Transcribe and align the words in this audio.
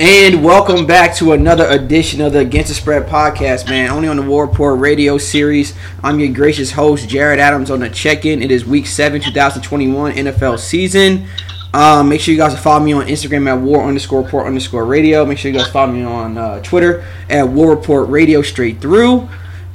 And 0.00 0.44
welcome 0.44 0.86
back 0.86 1.16
to 1.16 1.32
another 1.32 1.66
edition 1.66 2.20
of 2.20 2.32
the 2.32 2.38
Against 2.38 2.68
the 2.68 2.74
Spread 2.76 3.08
podcast, 3.08 3.68
man. 3.68 3.90
Only 3.90 4.06
on 4.06 4.16
the 4.16 4.22
Warport 4.22 4.78
radio 4.78 5.18
series. 5.18 5.74
I'm 6.04 6.20
your 6.20 6.32
gracious 6.32 6.70
host, 6.70 7.08
Jared 7.08 7.40
Adams, 7.40 7.68
on 7.68 7.80
the 7.80 7.90
check 7.90 8.24
in. 8.24 8.40
It 8.40 8.52
is 8.52 8.64
week 8.64 8.86
7, 8.86 9.20
2021 9.20 10.12
NFL 10.12 10.60
season. 10.60 11.26
Um, 11.74 12.08
make 12.08 12.20
sure 12.20 12.30
you 12.30 12.38
guys 12.38 12.56
follow 12.62 12.84
me 12.84 12.92
on 12.92 13.06
Instagram 13.06 13.48
at 13.48 13.60
war 13.60 13.82
underscore 13.82 14.22
report 14.22 14.46
underscore 14.46 14.84
radio. 14.84 15.26
Make 15.26 15.38
sure 15.38 15.50
you 15.50 15.58
guys 15.58 15.68
follow 15.68 15.90
me 15.90 16.04
on 16.04 16.38
uh, 16.38 16.62
Twitter 16.62 17.04
at 17.28 17.48
war 17.48 17.74
report 17.74 18.08
radio 18.08 18.40
straight 18.40 18.80
through. 18.80 19.28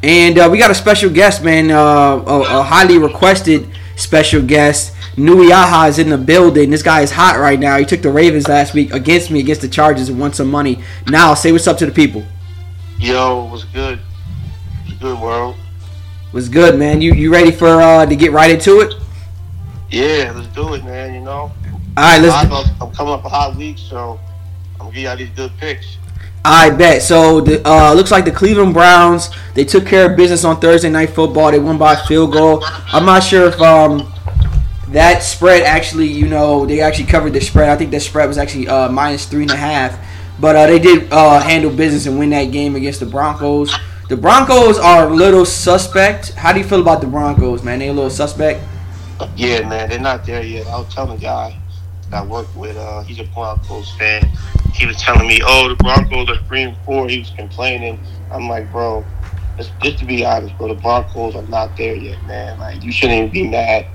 And 0.03 0.39
uh, 0.39 0.47
we 0.49 0.57
got 0.57 0.71
a 0.71 0.75
special 0.75 1.09
guest, 1.09 1.43
man, 1.43 1.69
uh, 1.69 1.75
a, 1.77 2.59
a 2.59 2.63
highly 2.63 2.97
requested 2.97 3.67
special 3.95 4.41
guest. 4.41 4.93
Nuiaha 5.15 5.89
is 5.89 5.99
in 5.99 6.09
the 6.09 6.17
building. 6.17 6.71
This 6.71 6.81
guy 6.81 7.01
is 7.01 7.11
hot 7.11 7.37
right 7.37 7.59
now. 7.59 7.77
He 7.77 7.85
took 7.85 8.01
the 8.01 8.11
Ravens 8.11 8.47
last 8.47 8.73
week 8.73 8.91
against 8.93 9.29
me, 9.29 9.39
against 9.39 9.61
the 9.61 9.67
Chargers, 9.67 10.09
and 10.09 10.19
won 10.19 10.33
some 10.33 10.49
money. 10.49 10.83
Now, 11.07 11.33
say 11.33 11.51
what's 11.51 11.67
up 11.67 11.77
to 11.77 11.85
the 11.85 11.91
people. 11.91 12.23
Yo, 12.97 13.45
what's 13.45 13.63
good? 13.65 13.99
What's 14.85 14.99
good, 14.99 15.19
world? 15.19 15.55
What's 16.31 16.49
good, 16.49 16.79
man? 16.79 17.01
You 17.01 17.13
you 17.13 17.31
ready 17.31 17.51
for 17.51 17.67
uh, 17.67 18.05
to 18.05 18.15
get 18.15 18.31
right 18.31 18.49
into 18.49 18.79
it? 18.79 18.95
Yeah, 19.91 20.33
let's 20.35 20.47
do 20.55 20.73
it, 20.73 20.83
man. 20.83 21.13
You 21.13 21.21
know. 21.21 21.51
All 21.51 21.51
right, 21.97 22.19
let's. 22.19 22.33
I'm, 22.33 22.51
I'm 22.81 22.91
coming 22.91 23.13
up 23.13 23.23
a 23.23 23.29
hot 23.29 23.55
week, 23.55 23.77
so 23.77 24.19
I'm 24.73 24.79
gonna 24.79 24.91
give 24.93 25.03
y'all 25.03 25.17
these 25.17 25.29
good 25.29 25.51
picks. 25.59 25.97
I 26.45 26.69
bet. 26.71 27.01
So 27.01 27.39
the 27.39 27.65
uh, 27.65 27.93
looks 27.93 28.11
like 28.11 28.25
the 28.25 28.31
Cleveland 28.31 28.73
Browns 28.73 29.29
they 29.53 29.63
took 29.63 29.85
care 29.85 30.11
of 30.11 30.17
business 30.17 30.43
on 30.43 30.59
Thursday 30.59 30.89
night 30.89 31.11
football. 31.11 31.51
They 31.51 31.59
won 31.59 31.77
by 31.77 31.93
a 31.93 32.05
field 32.05 32.33
goal. 32.33 32.63
I'm 32.91 33.05
not 33.05 33.23
sure 33.23 33.47
if 33.47 33.59
um 33.61 34.11
that 34.89 35.23
spread 35.23 35.63
actually, 35.63 36.07
you 36.07 36.27
know, 36.27 36.65
they 36.65 36.81
actually 36.81 37.05
covered 37.05 37.33
the 37.33 37.41
spread. 37.41 37.69
I 37.69 37.75
think 37.75 37.91
the 37.91 37.99
spread 37.99 38.27
was 38.27 38.37
actually 38.37 38.67
uh, 38.67 38.89
minus 38.89 39.25
three 39.25 39.43
and 39.43 39.51
a 39.51 39.55
half. 39.55 39.97
But 40.39 40.55
uh, 40.55 40.67
they 40.67 40.79
did 40.79 41.11
uh, 41.11 41.39
handle 41.39 41.71
business 41.71 42.05
and 42.05 42.19
win 42.19 42.29
that 42.31 42.45
game 42.45 42.75
against 42.75 42.99
the 42.99 43.05
Broncos. 43.05 43.73
The 44.09 44.17
Broncos 44.17 44.77
are 44.77 45.07
a 45.07 45.13
little 45.13 45.45
suspect. 45.45 46.33
How 46.33 46.51
do 46.51 46.59
you 46.59 46.65
feel 46.65 46.81
about 46.81 47.01
the 47.01 47.07
Broncos, 47.07 47.63
man? 47.63 47.79
They 47.79 47.87
a 47.87 47.93
little 47.93 48.09
suspect. 48.09 48.61
Yeah, 49.35 49.67
man, 49.67 49.89
they're 49.89 49.99
not 49.99 50.25
there 50.25 50.43
yet. 50.43 50.67
I 50.67 50.77
was 50.77 50.93
telling 50.93 51.17
a 51.17 51.21
guy 51.21 51.57
I 52.13 52.23
work 52.23 52.47
with, 52.55 52.77
uh, 52.77 53.01
he's 53.03 53.19
a 53.19 53.23
Broncos 53.25 53.91
fan. 53.91 54.31
He 54.73 54.85
was 54.85 54.97
telling 54.97 55.27
me, 55.27 55.41
"Oh, 55.45 55.69
the 55.69 55.75
Broncos 55.75 56.29
are 56.29 56.41
three 56.47 56.63
and 56.63 56.77
four. 56.85 57.07
He 57.07 57.19
was 57.19 57.29
complaining. 57.31 57.99
I'm 58.31 58.49
like, 58.49 58.71
bro, 58.71 59.05
just, 59.57 59.71
just 59.81 59.99
to 59.99 60.05
be 60.05 60.25
honest, 60.25 60.57
bro, 60.57 60.69
the 60.69 60.81
Broncos 60.81 61.35
are 61.35 61.43
not 61.43 61.75
there 61.77 61.95
yet, 61.95 62.23
man. 62.25 62.57
Like, 62.59 62.83
you 62.83 62.91
shouldn't 62.91 63.17
even 63.19 63.31
be 63.31 63.47
mad 63.47 63.85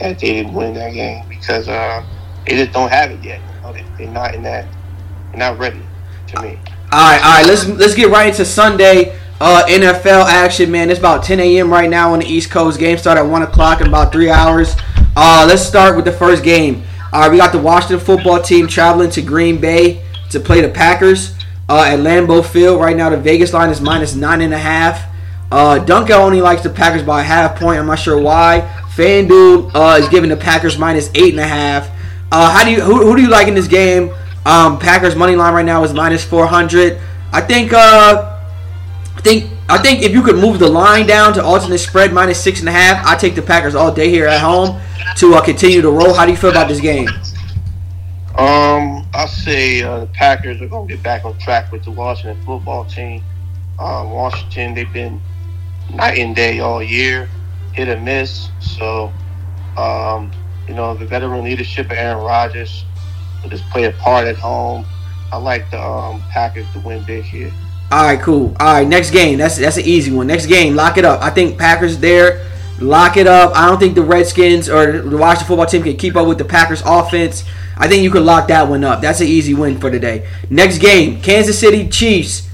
that 0.00 0.18
they 0.18 0.34
didn't 0.34 0.52
win 0.52 0.74
that 0.74 0.92
game 0.92 1.24
because 1.28 1.68
uh, 1.68 2.04
they 2.46 2.56
just 2.56 2.72
don't 2.72 2.90
have 2.90 3.10
it 3.10 3.22
yet. 3.22 3.40
You 3.56 3.60
know, 3.62 3.72
they, 3.72 3.84
they're 3.96 4.12
not 4.12 4.34
in 4.34 4.42
that. 4.42 4.66
They're 5.30 5.38
not 5.38 5.58
ready 5.58 5.80
to 6.28 6.42
me. 6.42 6.58
All 6.90 7.00
right, 7.00 7.22
all 7.22 7.32
right. 7.32 7.46
Let's 7.46 7.66
let's 7.66 7.94
get 7.94 8.10
right 8.10 8.28
into 8.28 8.44
Sunday 8.44 9.18
uh, 9.40 9.64
NFL 9.66 10.24
action, 10.24 10.70
man. 10.70 10.90
It's 10.90 10.98
about 10.98 11.22
10 11.22 11.40
a.m. 11.40 11.70
right 11.70 11.88
now 11.88 12.12
on 12.12 12.20
the 12.20 12.26
East 12.26 12.50
Coast. 12.50 12.78
Game 12.78 12.98
start 12.98 13.18
at 13.18 13.22
one 13.22 13.42
o'clock 13.42 13.80
in 13.80 13.86
about 13.86 14.12
three 14.12 14.30
hours. 14.30 14.74
Uh, 15.16 15.44
let's 15.48 15.62
start 15.62 15.96
with 15.96 16.04
the 16.04 16.12
first 16.12 16.42
game. 16.42 16.82
Right, 17.12 17.30
we 17.30 17.38
got 17.38 17.52
the 17.52 17.58
Washington 17.58 18.00
football 18.00 18.40
team 18.40 18.66
traveling 18.66 19.10
to 19.10 19.22
Green 19.22 19.60
Bay 19.60 20.02
to 20.30 20.40
play 20.40 20.60
the 20.60 20.68
Packers 20.68 21.34
uh, 21.68 21.82
at 21.82 22.00
Lambeau 22.00 22.44
Field. 22.44 22.80
Right 22.80 22.96
now, 22.96 23.10
the 23.10 23.16
Vegas 23.16 23.52
line 23.52 23.70
is 23.70 23.80
minus 23.80 24.14
nine 24.14 24.40
and 24.42 24.52
a 24.52 24.58
half. 24.58 25.06
Uh, 25.50 25.82
Dunkel 25.84 26.18
only 26.18 26.42
likes 26.42 26.62
the 26.62 26.70
Packers 26.70 27.02
by 27.02 27.22
a 27.22 27.24
half 27.24 27.58
point. 27.58 27.78
I'm 27.78 27.86
not 27.86 27.98
sure 27.98 28.20
why. 28.20 28.60
FanDuel 28.94 29.70
uh, 29.74 29.98
is 29.98 30.08
giving 30.08 30.28
the 30.28 30.36
Packers 30.36 30.76
minus 30.76 31.10
eight 31.14 31.32
and 31.32 31.40
a 31.40 31.46
half. 31.46 31.88
Uh, 32.30 32.50
how 32.50 32.64
do 32.64 32.70
you 32.70 32.82
who, 32.82 33.06
who 33.06 33.16
do 33.16 33.22
you 33.22 33.28
like 33.28 33.48
in 33.48 33.54
this 33.54 33.68
game? 33.68 34.10
Um, 34.44 34.78
Packers 34.78 35.16
money 35.16 35.34
line 35.34 35.54
right 35.54 35.64
now 35.64 35.82
is 35.84 35.94
minus 35.94 36.24
400. 36.24 37.00
I 37.32 37.40
think 37.40 37.72
uh, 37.72 38.38
I 39.16 39.20
think 39.20 39.50
I 39.70 39.76
think 39.76 40.02
if 40.02 40.12
you 40.12 40.22
could 40.22 40.36
move 40.36 40.58
the 40.58 40.68
line 40.68 41.06
down 41.06 41.34
to 41.34 41.44
alternate 41.44 41.78
spread 41.78 42.12
minus 42.12 42.42
six 42.42 42.60
and 42.60 42.68
a 42.70 42.72
half, 42.72 43.04
I 43.06 43.16
take 43.16 43.34
the 43.34 43.42
Packers 43.42 43.74
all 43.74 43.92
day 43.92 44.08
here 44.08 44.26
at 44.26 44.40
home 44.40 44.80
to 45.16 45.34
uh, 45.34 45.42
continue 45.42 45.82
to 45.82 45.90
roll. 45.90 46.14
How 46.14 46.24
do 46.24 46.30
you 46.30 46.38
feel 46.38 46.50
about 46.50 46.68
this 46.68 46.80
game? 46.80 47.06
Um, 48.38 49.06
I'll 49.12 49.28
say 49.28 49.82
uh, 49.82 50.00
the 50.00 50.06
Packers 50.06 50.62
are 50.62 50.68
going 50.68 50.88
to 50.88 50.94
get 50.94 51.02
back 51.02 51.26
on 51.26 51.36
track 51.38 51.70
with 51.70 51.84
the 51.84 51.90
Washington 51.90 52.42
football 52.46 52.86
team. 52.86 53.22
Uh, 53.78 54.08
Washington, 54.10 54.74
they've 54.74 54.92
been 54.92 55.20
night 55.92 56.18
and 56.18 56.34
day 56.34 56.60
all 56.60 56.82
year, 56.82 57.28
hit 57.74 57.88
or 57.88 58.00
miss. 58.00 58.48
So, 58.60 59.12
um, 59.76 60.32
you 60.66 60.74
know, 60.74 60.94
the 60.94 61.04
veteran 61.04 61.44
leadership 61.44 61.86
of 61.86 61.92
Aaron 61.92 62.24
Rodgers 62.24 62.86
will 63.42 63.50
just 63.50 63.68
play 63.68 63.84
a 63.84 63.92
part 63.92 64.26
at 64.26 64.36
home. 64.36 64.86
I 65.30 65.36
like 65.36 65.70
the 65.70 65.78
um, 65.78 66.22
Packers 66.30 66.66
to 66.72 66.80
win 66.80 67.04
big 67.04 67.24
here. 67.24 67.52
All 67.90 68.02
right, 68.02 68.20
cool. 68.20 68.54
All 68.60 68.74
right, 68.74 68.86
next 68.86 69.12
game. 69.12 69.38
That's 69.38 69.56
that's 69.56 69.78
an 69.78 69.84
easy 69.84 70.10
one. 70.10 70.26
Next 70.26 70.46
game, 70.46 70.76
lock 70.76 70.98
it 70.98 71.04
up. 71.04 71.22
I 71.22 71.30
think 71.30 71.58
Packers 71.58 71.98
there. 71.98 72.44
Lock 72.80 73.16
it 73.16 73.26
up. 73.26 73.56
I 73.56 73.66
don't 73.66 73.78
think 73.80 73.94
the 73.94 74.02
Redskins 74.02 74.68
or 74.68 75.00
the 75.02 75.16
Washington 75.16 75.48
football 75.48 75.66
team 75.66 75.82
can 75.82 75.96
keep 75.96 76.14
up 76.14 76.28
with 76.28 76.38
the 76.38 76.44
Packers 76.44 76.82
offense. 76.84 77.44
I 77.76 77.88
think 77.88 78.02
you 78.02 78.10
could 78.10 78.22
lock 78.22 78.48
that 78.48 78.68
one 78.68 78.84
up. 78.84 79.00
That's 79.00 79.20
an 79.20 79.26
easy 79.26 79.54
win 79.54 79.80
for 79.80 79.90
today. 79.90 80.28
Next 80.50 80.78
game, 80.78 81.20
Kansas 81.20 81.58
City 81.58 81.88
Chiefs 81.88 82.48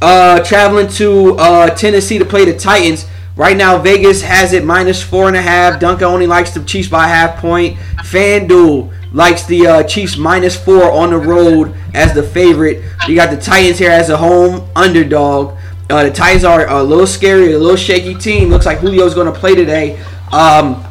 uh, 0.00 0.42
traveling 0.44 0.88
to 0.88 1.36
uh, 1.38 1.70
Tennessee 1.70 2.18
to 2.18 2.24
play 2.24 2.44
the 2.44 2.56
Titans. 2.56 3.06
Right 3.36 3.56
now, 3.56 3.78
Vegas 3.78 4.22
has 4.22 4.52
it 4.52 4.64
minus 4.64 5.02
four 5.02 5.28
and 5.28 5.36
a 5.36 5.42
half. 5.42 5.80
Dunkel 5.80 6.02
only 6.02 6.26
likes 6.26 6.52
the 6.52 6.64
Chiefs 6.64 6.88
by 6.88 7.06
half 7.06 7.38
point. 7.38 7.76
FanDuel 7.98 8.92
likes 9.12 9.46
the 9.46 9.66
uh, 9.66 9.82
Chiefs 9.84 10.16
minus 10.16 10.56
four 10.56 10.90
on 10.90 11.10
the 11.10 11.18
road 11.18 11.74
as 11.94 12.14
the 12.14 12.22
favorite. 12.22 12.82
You 13.06 13.14
got 13.14 13.30
the 13.30 13.40
Titans 13.40 13.78
here 13.78 13.90
as 13.90 14.10
a 14.10 14.16
home 14.16 14.68
underdog. 14.76 15.56
Uh, 15.90 16.04
the 16.04 16.10
Titans 16.10 16.44
are 16.44 16.68
a 16.68 16.82
little 16.82 17.06
scary, 17.06 17.52
a 17.52 17.58
little 17.58 17.76
shaky 17.76 18.14
team. 18.14 18.50
Looks 18.50 18.66
like 18.66 18.80
Julio's 18.80 19.14
going 19.14 19.32
to 19.32 19.38
play 19.38 19.54
today. 19.54 19.98
Um, 20.32 20.84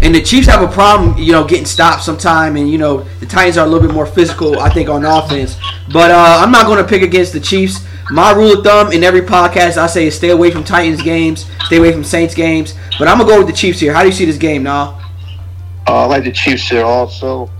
and 0.00 0.14
the 0.14 0.22
Chiefs 0.22 0.46
have 0.48 0.62
a 0.62 0.72
problem, 0.72 1.18
you 1.18 1.32
know, 1.32 1.44
getting 1.44 1.66
stopped 1.66 2.02
sometime. 2.02 2.56
And, 2.56 2.70
you 2.70 2.78
know, 2.78 3.02
the 3.20 3.26
Titans 3.26 3.58
are 3.58 3.66
a 3.66 3.68
little 3.68 3.86
bit 3.86 3.94
more 3.94 4.06
physical, 4.06 4.60
I 4.60 4.70
think, 4.70 4.88
on 4.88 5.04
offense. 5.04 5.58
But 5.92 6.10
uh, 6.10 6.38
I'm 6.40 6.50
not 6.50 6.66
going 6.66 6.82
to 6.82 6.88
pick 6.88 7.02
against 7.02 7.32
the 7.32 7.40
Chiefs. 7.40 7.86
My 8.10 8.32
rule 8.32 8.58
of 8.58 8.64
thumb 8.64 8.92
in 8.92 9.02
every 9.02 9.22
podcast, 9.22 9.76
I 9.76 9.86
say 9.86 10.06
is 10.06 10.16
stay 10.16 10.30
away 10.30 10.50
from 10.50 10.64
Titans 10.64 11.02
games, 11.02 11.46
stay 11.64 11.78
away 11.78 11.92
from 11.92 12.04
Saints 12.04 12.34
games. 12.34 12.74
But 12.98 13.08
I'm 13.08 13.18
going 13.18 13.28
to 13.28 13.34
go 13.34 13.38
with 13.38 13.48
the 13.48 13.56
Chiefs 13.56 13.80
here. 13.80 13.92
How 13.92 14.02
do 14.02 14.08
you 14.08 14.14
see 14.14 14.24
this 14.24 14.38
game, 14.38 14.62
now? 14.62 15.03
Uh, 15.86 16.08
like 16.08 16.24
the 16.24 16.32
Chiefs 16.32 16.68
here 16.68 16.84
also. 16.84 17.50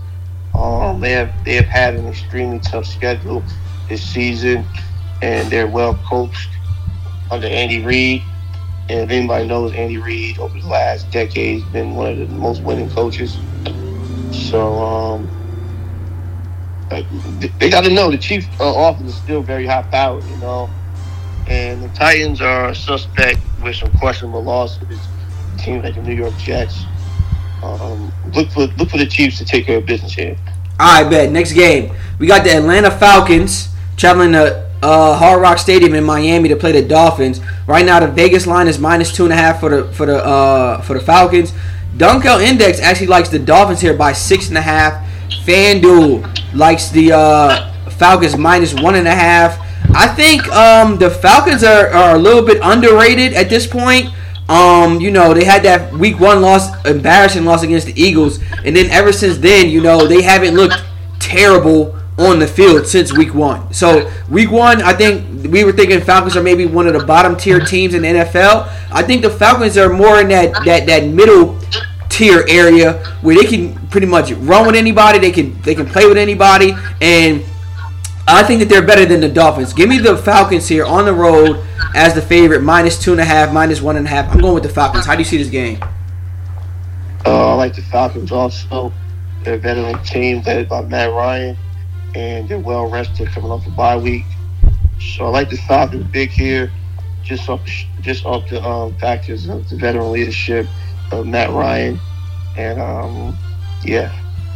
Um, 0.53 1.01
they 1.01 1.11
have 1.11 1.31
they 1.43 1.55
have 1.55 1.65
had 1.65 1.95
an 1.95 2.07
extremely 2.07 2.59
tough 2.59 2.85
schedule 2.85 3.43
this 3.89 4.01
season, 4.01 4.65
and 5.21 5.49
they're 5.51 5.67
well 5.67 5.99
coached 6.07 6.49
under 7.29 7.47
Andy 7.47 7.83
Reid. 7.83 8.23
And 8.87 8.99
if 8.99 9.09
anybody 9.09 9.47
knows 9.47 9.73
Andy 9.73 9.97
Reid 9.97 10.39
over 10.39 10.59
the 10.59 10.67
last 10.67 11.09
decade, 11.11 11.61
he's 11.61 11.71
been 11.71 11.95
one 11.95 12.11
of 12.11 12.17
the 12.17 12.27
most 12.27 12.61
winning 12.61 12.89
coaches. 12.91 13.37
So 14.31 14.77
um, 14.77 15.29
like, 16.91 17.05
they 17.59 17.69
got 17.69 17.83
to 17.83 17.89
know 17.89 18.11
the 18.11 18.17
Chiefs' 18.17 18.47
uh, 18.59 18.73
offense 18.75 19.11
is 19.11 19.17
still 19.17 19.41
very 19.41 19.65
high 19.65 19.83
powered, 19.83 20.23
you 20.25 20.37
know. 20.37 20.69
And 21.47 21.83
the 21.83 21.89
Titans 21.89 22.41
are 22.41 22.73
suspect 22.73 23.39
with 23.63 23.75
some 23.75 23.91
questionable 23.97 24.43
losses. 24.43 24.99
Teams 25.57 25.83
like 25.83 25.95
the 25.95 26.01
New 26.01 26.15
York 26.15 26.35
Jets. 26.37 26.85
Um, 27.65 28.11
look 28.33 28.49
for 28.51 28.67
look 28.77 28.89
for 28.89 28.97
the 28.97 29.07
Chiefs 29.07 29.39
to 29.39 29.45
take 29.45 29.65
care 29.65 29.77
of 29.77 29.85
business 29.85 30.13
here. 30.13 30.37
Right, 30.79 31.09
bet. 31.09 31.31
Next 31.31 31.53
game, 31.53 31.95
we 32.19 32.27
got 32.27 32.43
the 32.43 32.55
Atlanta 32.55 32.91
Falcons 32.91 33.69
traveling 33.97 34.33
to 34.33 34.69
uh, 34.83 35.17
Hard 35.17 35.41
Rock 35.41 35.57
Stadium 35.57 35.95
in 35.95 36.03
Miami 36.03 36.49
to 36.49 36.55
play 36.55 36.71
the 36.73 36.87
Dolphins. 36.87 37.41
Right 37.65 37.85
now, 37.85 37.99
the 37.99 38.07
Vegas 38.07 38.45
line 38.45 38.67
is 38.67 38.77
minus 38.77 39.15
two 39.15 39.23
and 39.23 39.33
a 39.33 39.35
half 39.35 39.59
for 39.59 39.69
the 39.69 39.91
for 39.93 40.05
the 40.05 40.23
uh, 40.23 40.81
for 40.81 40.93
the 40.93 40.99
Falcons. 40.99 41.53
Dunkel 41.97 42.41
Index 42.41 42.79
actually 42.79 43.07
likes 43.07 43.29
the 43.29 43.39
Dolphins 43.39 43.81
here 43.81 43.95
by 43.95 44.13
six 44.13 44.49
and 44.49 44.57
a 44.57 44.61
half. 44.61 45.03
FanDuel 45.45 46.53
likes 46.53 46.89
the 46.89 47.13
uh, 47.13 47.89
Falcons 47.91 48.37
minus 48.37 48.73
one 48.73 48.95
and 48.95 49.07
a 49.07 49.15
half. 49.15 49.59
I 49.95 50.07
think 50.07 50.47
um, 50.49 50.97
the 50.97 51.09
Falcons 51.09 51.63
are, 51.63 51.87
are 51.87 52.15
a 52.15 52.19
little 52.19 52.41
bit 52.45 52.59
underrated 52.61 53.33
at 53.33 53.49
this 53.49 53.65
point. 53.65 54.09
Um, 54.47 55.01
you 55.01 55.11
know, 55.11 55.33
they 55.33 55.43
had 55.43 55.63
that 55.63 55.91
week 55.93 56.19
one 56.19 56.41
loss, 56.41 56.85
embarrassing 56.85 57.45
loss 57.45 57.63
against 57.63 57.87
the 57.87 57.99
Eagles, 57.99 58.39
and 58.63 58.75
then 58.75 58.89
ever 58.91 59.11
since 59.11 59.37
then, 59.37 59.69
you 59.69 59.81
know, 59.81 60.05
they 60.05 60.21
haven't 60.21 60.53
looked 60.55 60.83
terrible 61.19 61.95
on 62.17 62.39
the 62.39 62.47
field 62.47 62.87
since 62.87 63.11
week 63.11 63.33
one. 63.33 63.73
So 63.73 64.09
week 64.29 64.51
one, 64.51 64.81
I 64.81 64.93
think 64.93 65.51
we 65.51 65.63
were 65.63 65.71
thinking 65.71 65.99
Falcons 66.01 66.37
are 66.37 66.43
maybe 66.43 66.65
one 66.65 66.87
of 66.87 66.93
the 66.93 67.05
bottom 67.05 67.35
tier 67.35 67.59
teams 67.59 67.93
in 67.93 68.03
the 68.03 68.07
NFL. 68.07 68.69
I 68.91 69.01
think 69.03 69.21
the 69.21 69.29
Falcons 69.29 69.77
are 69.77 69.89
more 69.89 70.21
in 70.21 70.29
that 70.29 70.53
that 70.65 70.85
that 70.85 71.07
middle 71.07 71.59
tier 72.09 72.45
area 72.47 73.03
where 73.21 73.35
they 73.35 73.45
can 73.45 73.75
pretty 73.87 74.07
much 74.07 74.31
run 74.31 74.65
with 74.65 74.75
anybody. 74.75 75.19
They 75.19 75.31
can 75.31 75.59
they 75.63 75.75
can 75.75 75.85
play 75.85 76.07
with 76.07 76.17
anybody, 76.17 76.73
and 77.01 77.43
I 78.27 78.43
think 78.43 78.59
that 78.59 78.69
they're 78.69 78.85
better 78.85 79.05
than 79.05 79.21
the 79.21 79.29
Dolphins. 79.29 79.73
Give 79.73 79.87
me 79.87 79.99
the 79.99 80.17
Falcons 80.17 80.67
here 80.67 80.83
on 80.85 81.05
the 81.05 81.13
road 81.13 81.63
as 81.95 82.15
the 82.15 82.21
favorite, 82.21 82.61
minus 82.61 82.99
two 82.99 83.11
and 83.11 83.21
a 83.21 83.25
half, 83.25 83.53
minus 83.53 83.81
one 83.81 83.97
and 83.97 84.05
a 84.07 84.09
half. 84.09 84.31
I'm 84.33 84.39
going 84.41 84.55
with 84.55 84.63
the 84.63 84.69
Falcons. 84.69 85.05
How 85.05 85.13
do 85.13 85.19
you 85.19 85.25
see 85.25 85.37
this 85.37 85.49
game? 85.49 85.79
Uh, 87.25 87.51
I 87.51 87.53
like 87.53 87.75
the 87.75 87.81
Falcons 87.83 88.31
also. 88.31 88.91
They're 89.43 89.55
a 89.55 89.57
veteran 89.57 90.01
team 90.03 90.41
led 90.43 90.67
by 90.67 90.81
Matt 90.81 91.11
Ryan. 91.11 91.57
and 92.15 92.47
they're 92.47 92.59
well 92.59 92.89
rested 92.89 93.27
coming 93.29 93.51
off 93.51 93.67
a 93.67 93.71
bye 93.71 93.97
week. 93.97 94.23
So 94.99 95.25
I 95.25 95.29
like 95.29 95.49
the 95.49 95.57
Falcons 95.57 96.05
big 96.11 96.29
here, 96.31 96.71
just 97.23 97.49
off 97.49 97.61
just 98.01 98.25
off 98.25 98.49
the 98.49 98.63
um, 98.63 98.95
factors 98.97 99.47
of 99.47 99.67
the 99.69 99.75
veteran 99.75 100.11
leadership 100.11 100.67
of 101.11 101.27
Matt 101.27 101.49
Ryan, 101.51 101.99
and 102.57 102.79
um, 102.79 103.37
yeah. 103.83 104.11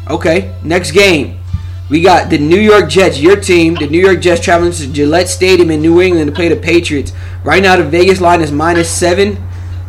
Okay, 0.10 0.56
next 0.64 0.92
game. 0.92 1.39
We 1.90 2.02
got 2.02 2.30
the 2.30 2.38
New 2.38 2.60
York 2.60 2.88
Jets, 2.88 3.20
your 3.20 3.36
team. 3.36 3.74
The 3.74 3.88
New 3.88 4.00
York 4.00 4.22
Jets 4.22 4.42
traveling 4.42 4.72
to 4.74 4.94
Gillette 4.94 5.28
Stadium 5.28 5.72
in 5.72 5.82
New 5.82 6.02
England 6.02 6.30
to 6.30 6.36
play 6.36 6.48
the 6.48 6.56
Patriots. 6.56 7.12
Right 7.44 7.64
now, 7.64 7.76
the 7.78 7.84
Vegas 7.84 8.22
line 8.22 8.42
is 8.42 8.52
minus 8.52 8.92
seven. 8.92 9.38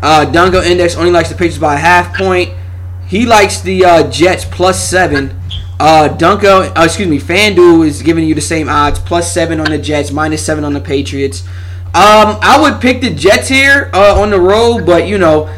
Uh, 0.02 0.24
Dunkel 0.32 0.64
Index 0.64 0.96
only 0.96 1.10
likes 1.10 1.28
the 1.28 1.34
Patriots 1.34 1.58
by 1.58 1.74
a 1.74 1.78
half 1.78 2.16
point. 2.16 2.54
He 3.06 3.26
likes 3.26 3.60
the 3.60 3.84
uh, 3.84 4.10
Jets 4.10 4.46
plus 4.46 4.82
seven. 4.88 5.38
Uh, 5.78 6.08
Dunkel, 6.16 6.74
uh, 6.76 6.84
excuse 6.84 7.08
me, 7.08 7.18
FanDuel 7.18 7.86
is 7.86 8.00
giving 8.02 8.24
you 8.24 8.34
the 8.34 8.40
same 8.40 8.68
odds, 8.68 8.98
plus 8.98 9.32
seven 9.32 9.60
on 9.60 9.70
the 9.70 9.78
Jets, 9.78 10.10
minus 10.10 10.44
seven 10.44 10.64
on 10.64 10.72
the 10.72 10.80
Patriots. 10.80 11.42
Um, 11.86 12.38
I 12.40 12.58
would 12.60 12.80
pick 12.80 13.00
the 13.00 13.10
Jets 13.10 13.48
here 13.48 13.90
uh, 13.92 14.20
on 14.20 14.30
the 14.30 14.40
road, 14.40 14.86
but 14.86 15.06
you 15.08 15.18
know, 15.18 15.52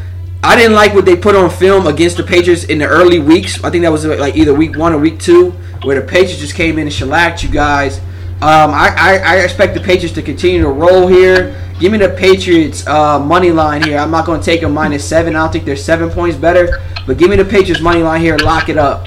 I 0.45 0.57
didn't 0.57 0.75
like 0.75 0.93
what 0.93 1.05
they 1.05 1.15
put 1.15 1.37
on 1.37 1.51
film 1.51 1.87
against 1.87 2.17
the 2.17 2.25
Patriots 2.25 2.65
in 2.65 2.79
the 2.79 2.87
early 2.87 3.21
weeks. 3.21 3.63
I 3.63 3.71
think 3.71 3.83
that 3.83 3.93
was 3.93 4.05
like 4.05 4.35
either 4.35 4.53
week 4.53 4.77
one 4.77 4.93
or 4.93 4.99
week 4.99 5.21
two 5.21 5.51
where 5.83 6.01
the 6.01 6.07
Patriots 6.07 6.39
just 6.41 6.55
came 6.55 6.79
in 6.79 6.87
and 6.87 6.93
shellacked 6.93 7.45
you 7.45 7.49
guys. 7.49 7.99
Um, 8.43 8.73
I, 8.73 8.93
I, 8.99 9.17
I, 9.19 9.37
expect 9.45 9.75
the 9.75 9.81
Patriots 9.81 10.15
to 10.17 10.23
continue 10.23 10.63
to 10.63 10.69
roll 10.69 11.07
here. 11.07 11.57
Give 11.79 11.93
me 11.93 11.99
the 11.99 12.09
Patriots 12.09 12.85
uh, 12.89 13.21
money 13.21 13.53
line 13.53 13.85
here. 13.85 13.99
I'm 13.99 14.11
not 14.11 14.27
going 14.27 14.41
to 14.41 14.45
take 14.45 14.65
a 14.65 14.69
minus 14.69 15.09
seven. 15.09 15.37
I 15.37 15.45
don't 15.45 15.53
think 15.53 15.65
they're 15.65 15.77
seven 15.77 16.11
points 16.11 16.37
better, 16.37 16.83
but 17.07 17.19
give 17.19 17.31
me 17.31 17.37
the 17.37 17.45
Patriots 17.45 17.81
money 17.81 18.03
line 18.03 18.21
here. 18.21 18.35
And 18.35 18.43
lock 18.43 18.69
it 18.69 18.79
up. 18.79 19.07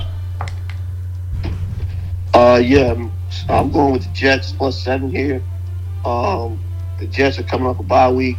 Uh, 2.33 2.61
yeah, 2.63 2.93
I'm 3.49 3.71
going 3.73 3.91
with 3.91 4.03
the 4.03 4.13
Jets 4.13 4.53
plus 4.53 4.81
seven 4.81 5.11
here. 5.11 5.43
Um, 6.05 6.57
the 7.01 7.07
Jets 7.07 7.37
are 7.37 7.43
coming 7.43 7.67
off 7.67 7.79
a 7.79 7.83
bye 7.83 8.09
week. 8.09 8.37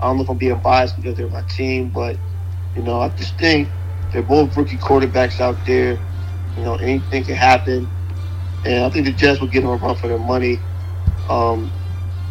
I 0.00 0.06
don't 0.06 0.16
know 0.16 0.22
if 0.22 0.28
I'm 0.30 0.38
being 0.38 0.58
biased 0.60 0.96
because 0.96 1.16
they're 1.16 1.28
my 1.28 1.42
team, 1.42 1.90
but 1.90 2.18
you 2.76 2.82
know, 2.82 3.00
I 3.00 3.08
just 3.10 3.38
think 3.38 3.68
they're 4.12 4.22
both 4.22 4.56
rookie 4.56 4.76
quarterbacks 4.76 5.40
out 5.40 5.64
there. 5.66 5.98
You 6.56 6.64
know, 6.64 6.76
anything 6.76 7.24
can 7.24 7.34
happen. 7.34 7.88
And 8.64 8.84
I 8.84 8.90
think 8.90 9.06
the 9.06 9.12
Jets 9.12 9.40
will 9.40 9.48
give 9.48 9.62
them 9.62 9.72
a 9.72 9.76
run 9.76 9.96
for 9.96 10.08
their 10.08 10.18
money 10.18 10.58
um, 11.28 11.72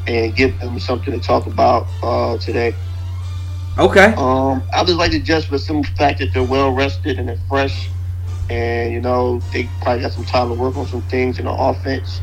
and 0.07 0.35
give 0.35 0.59
them 0.59 0.79
something 0.79 1.13
to 1.13 1.19
talk 1.19 1.45
about 1.45 1.87
uh, 2.03 2.37
today. 2.37 2.75
Okay. 3.77 4.13
Um, 4.17 4.63
I 4.73 4.83
just 4.83 4.97
like 4.97 5.11
the 5.11 5.21
Jets 5.21 5.45
for 5.45 5.51
the 5.53 5.59
simple 5.59 5.89
fact 5.95 6.19
that 6.19 6.33
they're 6.33 6.43
well 6.43 6.71
rested 6.71 7.19
and 7.19 7.29
they're 7.29 7.39
fresh. 7.49 7.89
And, 8.49 8.93
you 8.93 9.01
know, 9.01 9.41
they 9.51 9.69
probably 9.81 10.01
got 10.01 10.13
some 10.13 10.25
time 10.25 10.49
to 10.49 10.55
work 10.55 10.75
on 10.77 10.87
some 10.87 11.01
things 11.03 11.39
in 11.39 11.45
the 11.45 11.51
offense. 11.51 12.21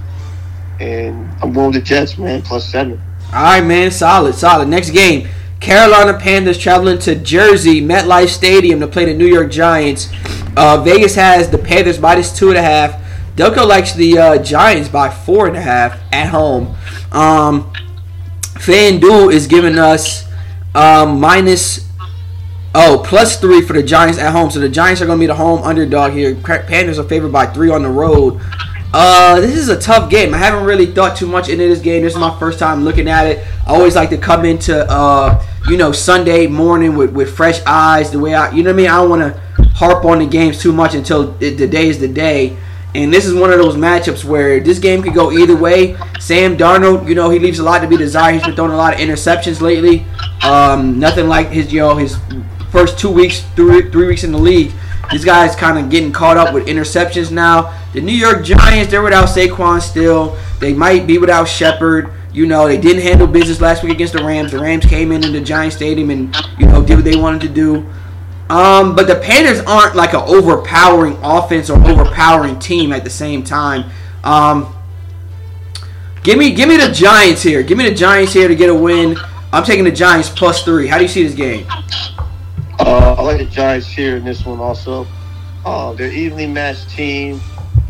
And 0.81 1.35
I'm 1.43 1.52
going 1.52 1.69
with 1.69 1.76
the 1.76 1.82
Jets, 1.82 2.19
man, 2.19 2.43
plus 2.43 2.69
seven. 2.69 3.00
All 3.32 3.43
right, 3.43 3.61
man. 3.65 3.91
Solid, 3.91 4.35
solid. 4.35 4.69
Next 4.69 4.91
game. 4.91 5.29
Carolina 5.61 6.19
Panthers 6.19 6.59
traveling 6.59 6.99
to 6.99 7.15
Jersey, 7.15 7.81
MetLife 7.81 8.29
Stadium 8.29 8.81
to 8.81 8.87
play 8.87 9.06
the 9.06 9.15
New 9.15 9.26
York 9.26 9.50
Giants. 9.50 10.12
Uh, 10.56 10.82
Vegas 10.82 11.15
has 11.15 11.49
the 11.49 11.56
Panthers 11.56 11.99
minus 11.99 12.37
two 12.37 12.49
and 12.50 12.59
a 12.59 12.62
half. 12.62 13.00
Delco 13.35 13.67
likes 13.67 13.94
the 13.94 14.19
uh, 14.19 14.43
Giants 14.43 14.88
by 14.88 15.09
four 15.09 15.49
and 15.49 15.56
a 15.56 15.61
half 15.61 15.99
at 16.12 16.29
home. 16.29 16.76
Um, 17.12 17.73
FanDuel 18.55 19.32
is 19.32 19.47
giving 19.47 19.79
us 19.79 20.25
um, 20.75 21.19
minus 21.19 21.88
oh 22.75 23.03
plus 23.05 23.41
three 23.41 23.62
for 23.62 23.73
the 23.73 23.82
Giants 23.82 24.19
at 24.19 24.32
home. 24.32 24.50
So 24.50 24.61
the 24.61 24.69
Giants 24.69 25.00
are 25.00 25.06
going 25.06 25.19
to 25.19 25.23
be 25.23 25.26
the 25.26 25.35
home 25.35 25.62
underdog 25.62 26.12
here. 26.12 26.35
Panthers 26.35 26.99
are 26.99 27.05
favored 27.05 27.32
by 27.32 27.47
three 27.47 27.71
on 27.71 27.82
the 27.82 27.91
road. 27.91 28.41
Uh, 28.96 29.41
this 29.41 29.56
is 29.56 29.69
a 29.69 29.76
tough 29.76 30.08
game. 30.08 30.32
I 30.32 30.38
haven't 30.38 30.62
really 30.62 30.87
thought 30.87 31.17
too 31.17 31.26
much 31.26 31.49
into 31.49 31.67
this 31.67 31.81
game. 31.81 32.05
This 32.05 32.12
is 32.12 32.19
my 32.20 32.38
first 32.38 32.61
time 32.61 32.85
looking 32.85 33.08
at 33.08 33.26
it. 33.26 33.44
I 33.67 33.75
always 33.75 33.96
like 33.96 34.08
to 34.11 34.17
come 34.17 34.44
into 34.44 34.88
uh, 34.88 35.44
you 35.69 35.76
know 35.76 35.91
Sunday 35.91 36.46
morning 36.46 36.94
with, 36.94 37.11
with 37.11 37.37
fresh 37.37 37.61
eyes. 37.67 38.12
The 38.12 38.20
way 38.20 38.35
I, 38.35 38.52
you 38.52 38.62
know 38.62 38.70
what 38.70 38.75
I 38.75 38.76
mean. 38.76 38.87
I 38.87 38.96
don't 38.99 39.11
want 39.11 39.35
to 39.35 39.64
harp 39.70 40.05
on 40.05 40.20
the 40.20 40.26
games 40.26 40.62
too 40.62 40.73
much 40.73 40.94
until 40.94 41.32
the 41.32 41.67
day 41.67 41.88
is 41.88 41.99
the 41.99 42.06
day. 42.06 42.56
And 42.94 43.12
this 43.12 43.26
is 43.26 43.35
one 43.35 43.52
of 43.52 43.58
those 43.58 43.75
matchups 43.75 44.25
where 44.25 44.61
this 44.61 44.79
game 44.79 45.02
could 45.02 45.14
go 45.14 45.32
either 45.32 45.56
way. 45.56 45.97
Sam 46.20 46.56
Darnold, 46.56 47.08
you 47.08 47.17
know, 47.17 47.31
he 47.31 47.40
leaves 47.40 47.58
a 47.58 47.64
lot 47.64 47.81
to 47.81 47.88
be 47.88 47.97
desired. 47.97 48.35
He's 48.35 48.44
been 48.44 48.55
throwing 48.55 48.70
a 48.70 48.76
lot 48.76 48.94
of 48.94 49.00
interceptions 49.00 49.61
lately. 49.61 50.06
Um, 50.44 51.00
nothing 51.00 51.26
like 51.26 51.49
his, 51.49 51.73
you 51.73 51.81
know, 51.81 51.97
his 51.97 52.17
first 52.70 52.97
two 52.97 53.11
weeks, 53.11 53.40
three, 53.56 53.90
three 53.90 54.06
weeks 54.06 54.23
in 54.23 54.31
the 54.31 54.38
league. 54.38 54.73
This 55.10 55.24
guy's 55.24 55.54
kind 55.54 55.78
of 55.78 55.90
getting 55.90 56.12
caught 56.12 56.36
up 56.36 56.54
with 56.54 56.66
interceptions 56.66 57.30
now. 57.30 57.78
The 57.92 58.00
New 58.00 58.12
York 58.12 58.44
Giants, 58.44 58.90
they're 58.90 59.02
without 59.02 59.28
Saquon 59.28 59.80
still. 59.80 60.36
They 60.60 60.72
might 60.72 61.06
be 61.06 61.18
without 61.18 61.44
Shepard. 61.44 62.12
You 62.32 62.46
know, 62.46 62.66
they 62.66 62.78
didn't 62.78 63.02
handle 63.02 63.26
business 63.26 63.60
last 63.60 63.84
week 63.84 63.92
against 63.92 64.14
the 64.14 64.24
Rams. 64.24 64.50
The 64.50 64.58
Rams 64.58 64.84
came 64.84 65.12
in 65.12 65.22
in 65.22 65.32
the 65.32 65.40
Giant 65.40 65.72
Stadium 65.72 66.10
and, 66.10 66.36
you 66.58 66.66
know, 66.66 66.84
did 66.84 66.96
what 66.96 67.04
they 67.04 67.16
wanted 67.16 67.42
to 67.42 67.48
do. 67.48 67.86
Um, 68.50 68.96
but 68.96 69.06
the 69.06 69.16
Panthers 69.16 69.60
aren't 69.66 69.94
like 69.94 70.12
an 70.14 70.22
overpowering 70.26 71.16
offense 71.22 71.70
or 71.70 71.78
overpowering 71.86 72.58
team 72.58 72.92
at 72.92 73.04
the 73.04 73.10
same 73.10 73.44
time. 73.44 73.90
Um, 74.24 74.74
give 76.24 76.36
me, 76.36 76.52
give 76.52 76.68
me 76.68 76.76
the 76.76 76.90
Giants 76.90 77.42
here. 77.42 77.62
Give 77.62 77.78
me 77.78 77.88
the 77.88 77.94
Giants 77.94 78.32
here 78.32 78.48
to 78.48 78.56
get 78.56 78.68
a 78.68 78.74
win. 78.74 79.16
I'm 79.52 79.62
taking 79.62 79.84
the 79.84 79.92
Giants 79.92 80.28
plus 80.28 80.64
three. 80.64 80.88
How 80.88 80.98
do 80.98 81.04
you 81.04 81.08
see 81.08 81.22
this 81.22 81.34
game? 81.34 81.66
Uh, 82.81 83.15
I 83.19 83.23
like 83.23 83.38
the 83.38 83.44
Giants 83.44 83.87
here 83.87 84.17
in 84.17 84.25
this 84.25 84.44
one 84.44 84.59
also. 84.61 85.06
Uh, 85.65 85.93
they're 85.94 86.12
evenly 86.12 86.47
matched 86.47 86.91
team. 86.91 87.41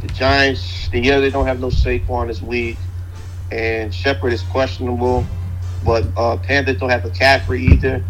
The 0.00 0.08
Giants, 0.08 0.88
yeah, 0.92 1.20
they 1.20 1.30
don't 1.30 1.46
have 1.46 1.60
no 1.60 1.68
Saquon 1.68 2.28
this 2.28 2.42
week, 2.42 2.76
and 3.50 3.92
Shepard 3.94 4.32
is 4.32 4.42
questionable. 4.42 5.26
But 5.84 6.06
uh, 6.16 6.36
Panthers 6.38 6.78
don't 6.78 6.90
have 6.90 7.02
McCaffrey 7.02 7.72
either, 7.72 8.04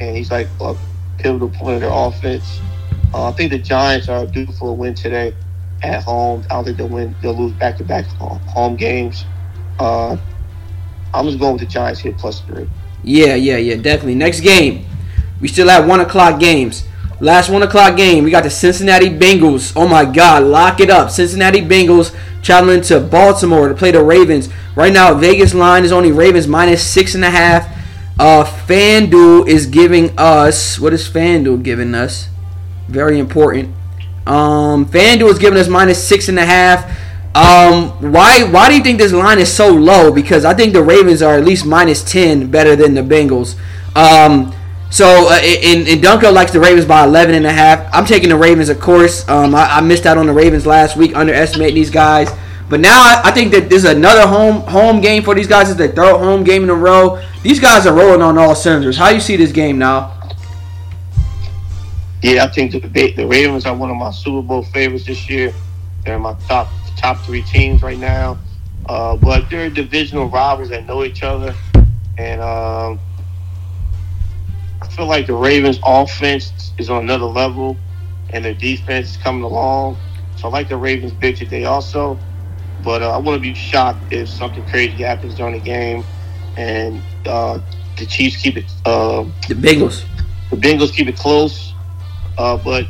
and 0.00 0.16
he's 0.16 0.30
like 0.30 0.48
a 0.60 0.74
pivotal 1.18 1.48
point 1.50 1.76
of 1.76 1.80
their 1.82 1.92
offense. 1.92 2.60
Uh, 3.14 3.28
I 3.28 3.32
think 3.32 3.50
the 3.50 3.58
Giants 3.58 4.08
are 4.08 4.26
due 4.26 4.46
for 4.46 4.70
a 4.70 4.72
win 4.72 4.94
today 4.94 5.34
at 5.82 6.02
home. 6.02 6.44
I 6.50 6.54
don't 6.54 6.64
think 6.64 6.76
they'll 6.78 6.88
win. 6.88 7.14
They'll 7.22 7.36
lose 7.36 7.52
back-to-back 7.52 8.06
home 8.06 8.76
games. 8.76 9.24
Uh, 9.78 10.16
I'm 11.14 11.26
just 11.26 11.38
going 11.38 11.52
with 11.52 11.62
the 11.62 11.68
Giants 11.68 12.00
here 12.00 12.12
plus 12.12 12.40
three. 12.40 12.68
Yeah, 13.04 13.34
yeah, 13.34 13.56
yeah, 13.56 13.76
definitely. 13.76 14.16
Next 14.16 14.40
game, 14.40 14.84
we 15.40 15.48
still 15.48 15.68
have 15.68 15.86
one 15.86 16.00
o'clock 16.00 16.40
games. 16.40 16.84
Last 17.20 17.48
one 17.48 17.62
o'clock 17.62 17.96
game, 17.96 18.24
we 18.24 18.30
got 18.30 18.44
the 18.44 18.50
Cincinnati 18.50 19.08
Bengals. 19.08 19.72
Oh 19.74 19.88
my 19.88 20.04
God, 20.04 20.42
lock 20.42 20.80
it 20.80 20.90
up! 20.90 21.10
Cincinnati 21.10 21.62
Bengals 21.62 22.14
traveling 22.42 22.82
to 22.82 23.00
Baltimore 23.00 23.68
to 23.68 23.74
play 23.74 23.90
the 23.90 24.02
Ravens. 24.02 24.50
Right 24.74 24.92
now, 24.92 25.14
Vegas 25.14 25.54
line 25.54 25.84
is 25.84 25.92
only 25.92 26.12
Ravens 26.12 26.46
minus 26.46 26.86
six 26.86 27.14
and 27.14 27.24
a 27.24 27.30
half. 27.30 27.66
Uh, 28.18 28.44
FanDuel 28.44 29.48
is 29.48 29.66
giving 29.66 30.18
us 30.18 30.78
what 30.78 30.92
is 30.92 31.08
FanDuel 31.08 31.62
giving 31.62 31.94
us? 31.94 32.28
Very 32.88 33.18
important. 33.18 33.74
Um, 34.26 34.86
FanDuel 34.86 35.30
is 35.30 35.38
giving 35.38 35.58
us 35.58 35.68
minus 35.68 36.02
six 36.02 36.28
and 36.28 36.38
a 36.38 36.44
half. 36.44 36.84
Um, 37.34 38.12
why 38.12 38.44
why 38.44 38.68
do 38.68 38.76
you 38.76 38.82
think 38.82 38.98
this 38.98 39.12
line 39.12 39.38
is 39.38 39.52
so 39.52 39.68
low? 39.68 40.10
Because 40.10 40.46
I 40.46 40.54
think 40.54 40.72
the 40.72 40.82
Ravens 40.82 41.20
are 41.20 41.34
at 41.34 41.44
least 41.44 41.66
minus 41.66 42.02
ten 42.02 42.50
better 42.50 42.74
than 42.76 42.94
the 42.94 43.02
Bengals. 43.02 43.56
Um, 43.94 44.54
so 44.90 45.28
uh, 45.28 45.38
and, 45.42 45.88
and 45.88 46.02
Dunkel 46.02 46.32
likes 46.32 46.52
the 46.52 46.60
Ravens 46.60 46.86
by 46.86 47.04
11 47.04 47.34
and 47.34 47.46
a 47.46 47.52
half. 47.52 47.88
I'm 47.92 48.04
taking 48.04 48.28
the 48.28 48.36
Ravens, 48.36 48.68
of 48.68 48.80
course. 48.80 49.28
Um, 49.28 49.54
I, 49.54 49.76
I 49.76 49.80
missed 49.80 50.06
out 50.06 50.18
on 50.18 50.26
the 50.26 50.32
Ravens 50.32 50.66
last 50.66 50.96
week, 50.96 51.14
underestimating 51.16 51.74
these 51.74 51.90
guys. 51.90 52.30
But 52.68 52.80
now 52.80 53.00
I, 53.00 53.22
I 53.24 53.30
think 53.30 53.52
that 53.52 53.68
this 53.68 53.84
is 53.84 53.90
another 53.90 54.26
home 54.26 54.62
home 54.62 55.00
game 55.00 55.22
for 55.22 55.34
these 55.34 55.46
guys. 55.46 55.68
It's 55.68 55.78
their 55.78 55.88
third 55.88 56.18
home 56.18 56.44
game 56.44 56.64
in 56.64 56.70
a 56.70 56.74
row. 56.74 57.22
These 57.42 57.60
guys 57.60 57.86
are 57.86 57.94
rolling 57.94 58.22
on 58.22 58.38
all 58.38 58.54
cylinders. 58.54 58.96
How 58.96 59.10
you 59.10 59.20
see 59.20 59.36
this 59.36 59.52
game 59.52 59.78
now? 59.78 60.12
Yeah, 62.22 62.44
I 62.44 62.48
think 62.48 62.72
the, 62.72 63.12
the 63.12 63.26
Ravens 63.26 63.66
are 63.66 63.76
one 63.76 63.90
of 63.90 63.96
my 63.96 64.10
Super 64.10 64.42
Bowl 64.42 64.64
favorites 64.64 65.04
this 65.04 65.28
year. 65.30 65.54
They're 66.04 66.18
my 66.18 66.34
top 66.48 66.68
top 66.96 67.18
three 67.18 67.42
teams 67.42 67.82
right 67.82 67.98
now. 67.98 68.38
Uh, 68.88 69.16
but 69.16 69.48
they're 69.50 69.70
divisional 69.70 70.28
rivals 70.28 70.68
that 70.70 70.86
know 70.86 71.04
each 71.04 71.22
other, 71.22 71.54
and 72.18 72.40
um, 72.40 73.00
I 74.82 74.88
feel 74.88 75.06
like 75.06 75.26
the 75.26 75.34
Ravens' 75.34 75.78
offense 75.84 76.72
is 76.78 76.90
on 76.90 77.04
another 77.04 77.26
level, 77.26 77.76
and 78.30 78.44
their 78.44 78.54
defense 78.54 79.10
is 79.10 79.16
coming 79.16 79.42
along. 79.42 79.96
So 80.36 80.48
I 80.48 80.50
like 80.50 80.68
the 80.68 80.76
Ravens 80.76 81.12
big 81.12 81.36
today 81.36 81.64
also. 81.64 82.18
But 82.84 83.02
uh, 83.02 83.10
I 83.10 83.18
wouldn't 83.18 83.42
be 83.42 83.54
shocked 83.54 84.12
if 84.12 84.28
something 84.28 84.64
crazy 84.66 85.02
happens 85.02 85.34
during 85.34 85.54
the 85.54 85.60
game 85.60 86.04
and 86.56 87.02
uh, 87.26 87.58
the 87.96 88.06
Chiefs 88.06 88.36
keep 88.36 88.56
it. 88.56 88.64
Uh, 88.84 89.24
the 89.48 89.54
Bengals. 89.54 90.04
The 90.50 90.56
Bengals 90.56 90.92
keep 90.92 91.08
it 91.08 91.16
close, 91.16 91.74
uh, 92.38 92.56
but 92.56 92.86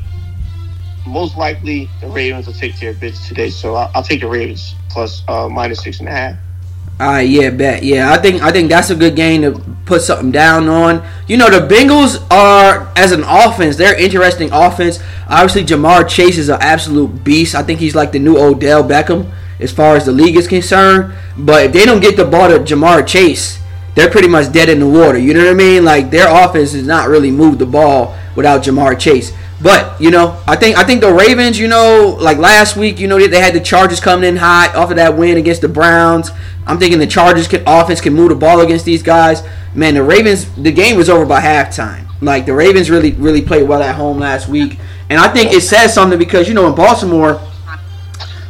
most 1.06 1.36
likely 1.36 1.88
the 2.00 2.08
Ravens 2.08 2.46
will 2.46 2.54
take 2.54 2.76
care 2.76 2.90
of 2.90 3.00
business 3.00 3.26
today. 3.28 3.50
So 3.50 3.74
I'll, 3.74 3.90
I'll 3.94 4.02
take 4.02 4.20
the 4.20 4.28
Ravens 4.28 4.74
plus 4.90 5.22
uh, 5.28 5.48
minus 5.48 5.82
six 5.82 6.00
and 6.00 6.08
a 6.08 6.12
half. 6.12 6.36
All 6.98 7.06
right, 7.08 7.28
yeah, 7.28 7.50
bet. 7.50 7.82
Yeah, 7.82 8.10
I 8.10 8.16
think 8.16 8.42
I 8.42 8.50
think 8.50 8.70
that's 8.70 8.88
a 8.88 8.94
good 8.94 9.16
game 9.16 9.42
to 9.42 9.60
put 9.84 10.00
something 10.00 10.32
down 10.32 10.66
on. 10.68 11.06
You 11.28 11.36
know, 11.36 11.50
the 11.50 11.66
Bengals 11.66 12.24
are 12.30 12.90
as 12.96 13.12
an 13.12 13.22
offense, 13.22 13.76
they're 13.76 13.98
interesting 14.00 14.48
offense. 14.50 14.98
Obviously, 15.28 15.64
Ja'Marr 15.64 16.08
Chase 16.08 16.38
is 16.38 16.48
an 16.48 16.58
absolute 16.60 17.22
beast. 17.22 17.54
I 17.54 17.62
think 17.62 17.80
he's 17.80 17.94
like 17.94 18.12
the 18.12 18.18
new 18.18 18.38
Odell 18.38 18.82
Beckham. 18.82 19.30
as 19.60 19.72
far 19.72 19.96
as 19.96 20.06
the 20.06 20.12
league 20.12 20.36
is 20.36 20.48
concerned. 20.48 21.14
But 21.36 21.66
if 21.66 21.72
they 21.72 21.84
don't 21.84 22.00
get 22.00 22.16
the 22.16 22.24
ball 22.24 22.48
to 22.48 22.58
Ja'Marr 22.58 23.06
Chase, 23.06 23.58
they're 23.94 24.10
pretty 24.10 24.28
much 24.28 24.52
dead 24.52 24.68
in 24.68 24.80
the 24.80 24.86
water. 24.86 25.18
You 25.18 25.34
know 25.34 25.40
what 25.44 25.50
I 25.50 25.54
mean? 25.54 25.84
Like 25.84 26.10
their 26.10 26.28
offense 26.28 26.72
has 26.72 26.86
not 26.86 27.08
really 27.08 27.30
moved 27.30 27.58
the 27.58 27.66
ball 27.66 28.16
without 28.34 28.62
Ja'Marr 28.62 28.98
Chase. 28.98 29.32
But 29.60 30.00
you 30.00 30.10
know, 30.10 30.40
I 30.46 30.56
think 30.56 30.76
I 30.76 30.84
think 30.84 31.00
the 31.00 31.12
Ravens, 31.12 31.58
you 31.58 31.68
know, 31.68 32.16
like 32.20 32.36
last 32.36 32.76
week, 32.76 33.00
you 33.00 33.08
know, 33.08 33.18
they, 33.18 33.26
they 33.26 33.40
had 33.40 33.54
the 33.54 33.60
Chargers 33.60 34.00
coming 34.00 34.28
in 34.28 34.36
hot 34.36 34.74
off 34.74 34.90
of 34.90 34.96
that 34.96 35.16
win 35.16 35.38
against 35.38 35.62
the 35.62 35.68
Browns. 35.68 36.30
I'm 36.66 36.78
thinking 36.78 36.98
the 36.98 37.06
Chargers 37.06 37.48
can 37.48 37.62
offense 37.66 38.00
can 38.00 38.12
move 38.12 38.28
the 38.28 38.34
ball 38.34 38.60
against 38.60 38.84
these 38.84 39.02
guys. 39.02 39.42
Man, 39.74 39.94
the 39.94 40.02
Ravens, 40.02 40.50
the 40.56 40.72
game 40.72 40.96
was 40.96 41.08
over 41.08 41.24
by 41.24 41.40
halftime. 41.40 42.06
Like 42.20 42.44
the 42.44 42.52
Ravens 42.52 42.90
really 42.90 43.12
really 43.12 43.42
played 43.42 43.66
well 43.66 43.82
at 43.82 43.94
home 43.94 44.18
last 44.18 44.48
week, 44.48 44.78
and 45.08 45.18
I 45.18 45.28
think 45.28 45.52
it 45.52 45.62
says 45.62 45.94
something 45.94 46.18
because 46.18 46.48
you 46.48 46.54
know 46.54 46.66
in 46.66 46.74
Baltimore 46.74 47.40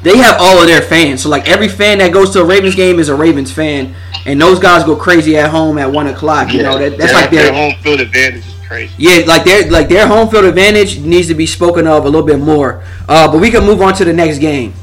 they 0.03 0.17
have 0.19 0.37
all 0.41 0.61
of 0.61 0.67
their 0.67 0.83
fans. 0.83 1.23
So 1.23 1.29
like 1.29 1.49
every 1.49 1.69
fan 1.69 1.99
that 1.99 2.13
goes 2.13 2.31
to 2.33 2.41
a 2.41 2.45
Ravens 2.45 2.75
game 2.75 2.99
is 2.99 3.09
a 3.09 3.15
Ravens 3.15 3.53
fan, 3.53 3.95
and 4.25 4.41
those 4.41 4.59
guys 4.59 4.83
go 4.83 4.97
crazy 4.97 5.37
at 5.37 5.51
home 5.51 5.79
at 5.79 5.91
one 5.91 6.09
o'clock. 6.09 6.53
You 6.53 6.63
know 6.65 6.79
that, 6.79 6.99
that's 6.99 7.13
like 7.13 7.31
their, 7.31 7.45
their 7.45 7.53
home 7.53 7.81
field 7.83 8.01
advantage 8.01 8.56
crazy. 8.67 8.95
yeah, 8.99 9.25
like 9.27 9.45
their 9.45 9.71
like 9.71 9.89
their 9.89 10.07
home 10.07 10.29
field 10.29 10.45
advantage 10.45 10.99
needs 10.99 11.29
to 11.29 11.35
be 11.35 11.47
spoken 11.47 11.87
of 11.87 12.05
a 12.05 12.09
little 12.09 12.27
bit 12.27 12.39
more. 12.39 12.83
Uh, 13.09 13.31
but 13.31 13.41
we 13.41 13.51
can 13.51 13.65
move 13.65 13.81
on 13.83 13.95
to 13.95 14.05
the 14.05 14.13
next 14.13 14.39
game. 14.39 14.75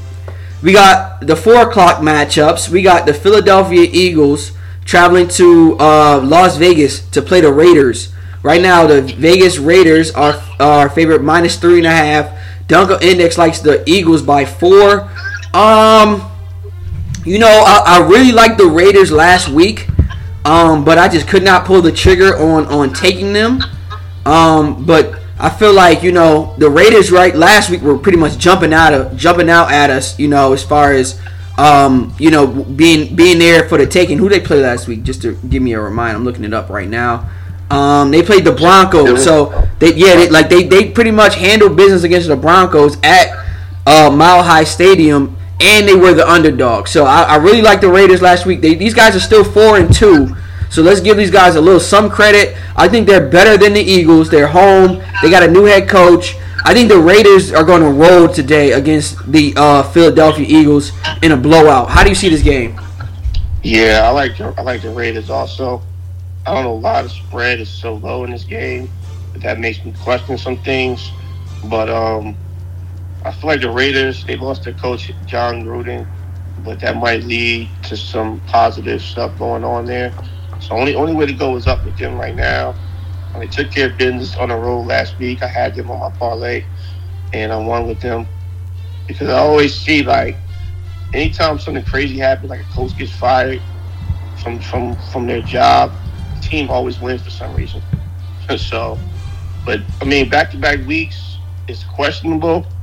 We 0.62 0.72
got 0.72 1.26
the 1.26 1.36
four 1.36 1.68
o'clock 1.68 1.98
matchups. 1.98 2.68
We 2.70 2.82
got 2.82 3.06
the 3.06 3.14
Philadelphia 3.14 3.86
Eagles 3.90 4.52
traveling 4.84 5.28
to 5.28 5.76
uh, 5.78 6.20
Las 6.22 6.56
Vegas 6.56 7.06
to 7.10 7.22
play 7.22 7.40
the 7.40 7.52
Raiders. 7.52 8.12
Right 8.42 8.60
now, 8.60 8.86
the 8.86 9.02
Vegas 9.02 9.58
Raiders 9.58 10.10
are 10.12 10.42
are 10.60 10.88
favorite 10.88 11.22
minus 11.22 11.56
three 11.56 11.78
and 11.78 11.86
a 11.86 11.90
half. 11.90 12.38
Dunkel 12.66 13.02
Index 13.02 13.36
likes 13.36 13.60
the 13.60 13.82
Eagles 13.88 14.22
by 14.22 14.44
four. 14.44 15.10
Um, 15.52 16.30
you 17.24 17.38
know, 17.38 17.48
I, 17.66 17.98
I 18.00 18.06
really 18.08 18.32
liked 18.32 18.58
the 18.58 18.66
Raiders 18.66 19.12
last 19.12 19.48
week, 19.48 19.86
um, 20.44 20.84
but 20.84 20.98
I 20.98 21.08
just 21.08 21.28
could 21.28 21.42
not 21.42 21.64
pull 21.64 21.82
the 21.82 21.92
trigger 21.92 22.36
on 22.36 22.66
on 22.66 22.92
taking 22.92 23.32
them. 23.32 23.62
Um, 24.26 24.84
but 24.84 25.20
I 25.38 25.50
feel 25.50 25.72
like 25.72 26.02
you 26.02 26.12
know 26.12 26.54
the 26.58 26.70
Raiders 26.70 27.10
right 27.10 27.34
last 27.34 27.70
week 27.70 27.82
were 27.82 27.98
pretty 27.98 28.18
much 28.18 28.38
jumping 28.38 28.72
out 28.72 28.94
of 28.94 29.16
jumping 29.16 29.50
out 29.50 29.72
at 29.72 29.90
us. 29.90 30.18
You 30.18 30.28
know, 30.28 30.52
as 30.52 30.62
far 30.62 30.92
as 30.92 31.20
um, 31.58 32.14
you 32.18 32.30
know 32.30 32.46
being 32.46 33.14
being 33.14 33.38
there 33.38 33.68
for 33.68 33.78
the 33.78 33.86
taking. 33.86 34.18
Who 34.18 34.28
they 34.28 34.40
play 34.40 34.60
last 34.60 34.88
week? 34.88 35.02
Just 35.02 35.22
to 35.22 35.34
give 35.48 35.62
me 35.62 35.72
a 35.72 35.80
reminder, 35.80 36.16
I'm 36.16 36.24
looking 36.24 36.44
it 36.44 36.54
up 36.54 36.68
right 36.68 36.88
now. 36.88 37.30
Um, 37.70 38.10
they 38.10 38.22
played 38.22 38.44
the 38.44 38.52
Broncos, 38.52 39.24
so 39.24 39.66
they 39.78 39.94
yeah, 39.94 40.16
they, 40.16 40.28
like 40.28 40.48
they 40.48 40.64
they 40.64 40.90
pretty 40.90 41.10
much 41.10 41.36
handled 41.36 41.76
business 41.76 42.02
against 42.02 42.28
the 42.28 42.36
Broncos 42.36 42.96
at 43.02 43.30
uh, 43.86 44.10
Mile 44.10 44.42
High 44.42 44.64
Stadium, 44.64 45.36
and 45.60 45.88
they 45.88 45.94
were 45.94 46.14
the 46.14 46.28
underdog. 46.28 46.88
So 46.88 47.04
I, 47.04 47.22
I 47.22 47.36
really 47.36 47.62
like 47.62 47.80
the 47.80 47.90
Raiders 47.90 48.20
last 48.20 48.46
week. 48.46 48.60
They, 48.60 48.74
these 48.74 48.94
guys 48.94 49.14
are 49.14 49.20
still 49.20 49.44
four 49.44 49.78
and 49.78 49.94
two. 49.94 50.34
So 50.70 50.82
let's 50.82 51.00
give 51.00 51.16
these 51.16 51.30
guys 51.30 51.54
a 51.54 51.60
little 51.60 51.80
some 51.80 52.10
credit. 52.10 52.56
I 52.74 52.88
think 52.88 53.06
they're 53.06 53.28
better 53.28 53.56
than 53.56 53.74
the 53.74 53.80
Eagles. 53.80 54.28
They're 54.28 54.48
home. 54.48 55.02
They 55.22 55.30
got 55.30 55.42
a 55.42 55.50
new 55.50 55.64
head 55.64 55.88
coach. 55.88 56.36
I 56.64 56.72
think 56.72 56.88
the 56.88 56.98
Raiders 56.98 57.52
are 57.52 57.62
going 57.62 57.82
to 57.82 57.90
roll 57.90 58.26
today 58.26 58.72
against 58.72 59.30
the 59.30 59.52
uh, 59.56 59.82
Philadelphia 59.82 60.46
Eagles 60.48 60.92
in 61.22 61.32
a 61.32 61.36
blowout. 61.36 61.90
How 61.90 62.02
do 62.02 62.08
you 62.08 62.14
see 62.14 62.28
this 62.28 62.42
game? 62.42 62.80
Yeah, 63.62 64.02
I 64.04 64.10
like 64.10 64.36
the, 64.36 64.54
I 64.58 64.62
like 64.62 64.82
the 64.82 64.90
Raiders 64.90 65.30
also. 65.30 65.82
I 66.46 66.54
don't 66.54 66.64
know 66.64 66.74
why 66.74 67.02
the 67.02 67.08
spread 67.08 67.60
is 67.60 67.68
so 67.68 67.94
low 67.94 68.24
in 68.24 68.30
this 68.30 68.44
game. 68.44 68.90
That 69.36 69.60
makes 69.60 69.84
me 69.84 69.94
question 70.02 70.36
some 70.36 70.56
things. 70.58 71.10
But 71.64 71.88
um, 71.88 72.36
I 73.24 73.32
feel 73.32 73.48
like 73.48 73.60
the 73.62 73.70
Raiders 73.70 74.24
they 74.24 74.36
lost 74.36 74.64
their 74.64 74.74
coach 74.74 75.10
Jon 75.26 75.64
Gruden, 75.64 76.06
but 76.58 76.80
that 76.80 76.96
might 76.96 77.24
lead 77.24 77.70
to 77.84 77.96
some 77.96 78.40
positive 78.40 79.00
stuff 79.02 79.38
going 79.38 79.64
on 79.64 79.86
there. 79.86 80.12
So 80.60 80.76
only 80.76 80.94
only 80.94 81.14
way 81.14 81.26
to 81.26 81.32
go 81.32 81.56
is 81.56 81.66
up 81.66 81.84
with 81.84 81.96
them 81.96 82.16
right 82.18 82.34
now. 82.34 82.74
I 83.34 83.40
they 83.40 83.46
took 83.48 83.70
care 83.70 83.90
of 83.90 83.98
business 83.98 84.36
on 84.36 84.50
the 84.50 84.56
road 84.56 84.82
last 84.86 85.18
week. 85.18 85.42
I 85.42 85.48
had 85.48 85.74
them 85.74 85.90
on 85.90 86.00
my 86.00 86.10
parlay, 86.10 86.64
and 87.32 87.52
I 87.52 87.56
won 87.56 87.86
with 87.86 88.00
them 88.00 88.28
because 89.06 89.28
I 89.28 89.38
always 89.38 89.74
see 89.74 90.02
like 90.02 90.36
anytime 91.14 91.58
something 91.58 91.84
crazy 91.84 92.18
happens, 92.18 92.50
like 92.50 92.60
a 92.60 92.74
coach 92.74 92.96
gets 92.96 93.12
fired 93.12 93.62
from 94.42 94.60
from 94.60 94.96
from 94.96 95.26
their 95.26 95.42
job, 95.42 95.92
the 96.34 96.40
team 96.40 96.70
always 96.70 97.00
wins 97.00 97.22
for 97.22 97.30
some 97.30 97.54
reason. 97.54 97.82
so, 98.58 98.98
but 99.64 99.80
I 100.02 100.04
mean, 100.04 100.28
back 100.28 100.50
to 100.50 100.58
back 100.58 100.86
weeks 100.86 101.38
is 101.68 101.84
questionable. 101.84 102.73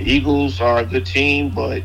The 0.00 0.10
Eagles 0.10 0.62
are 0.62 0.78
a 0.78 0.84
good 0.84 1.04
team, 1.04 1.50
but 1.50 1.82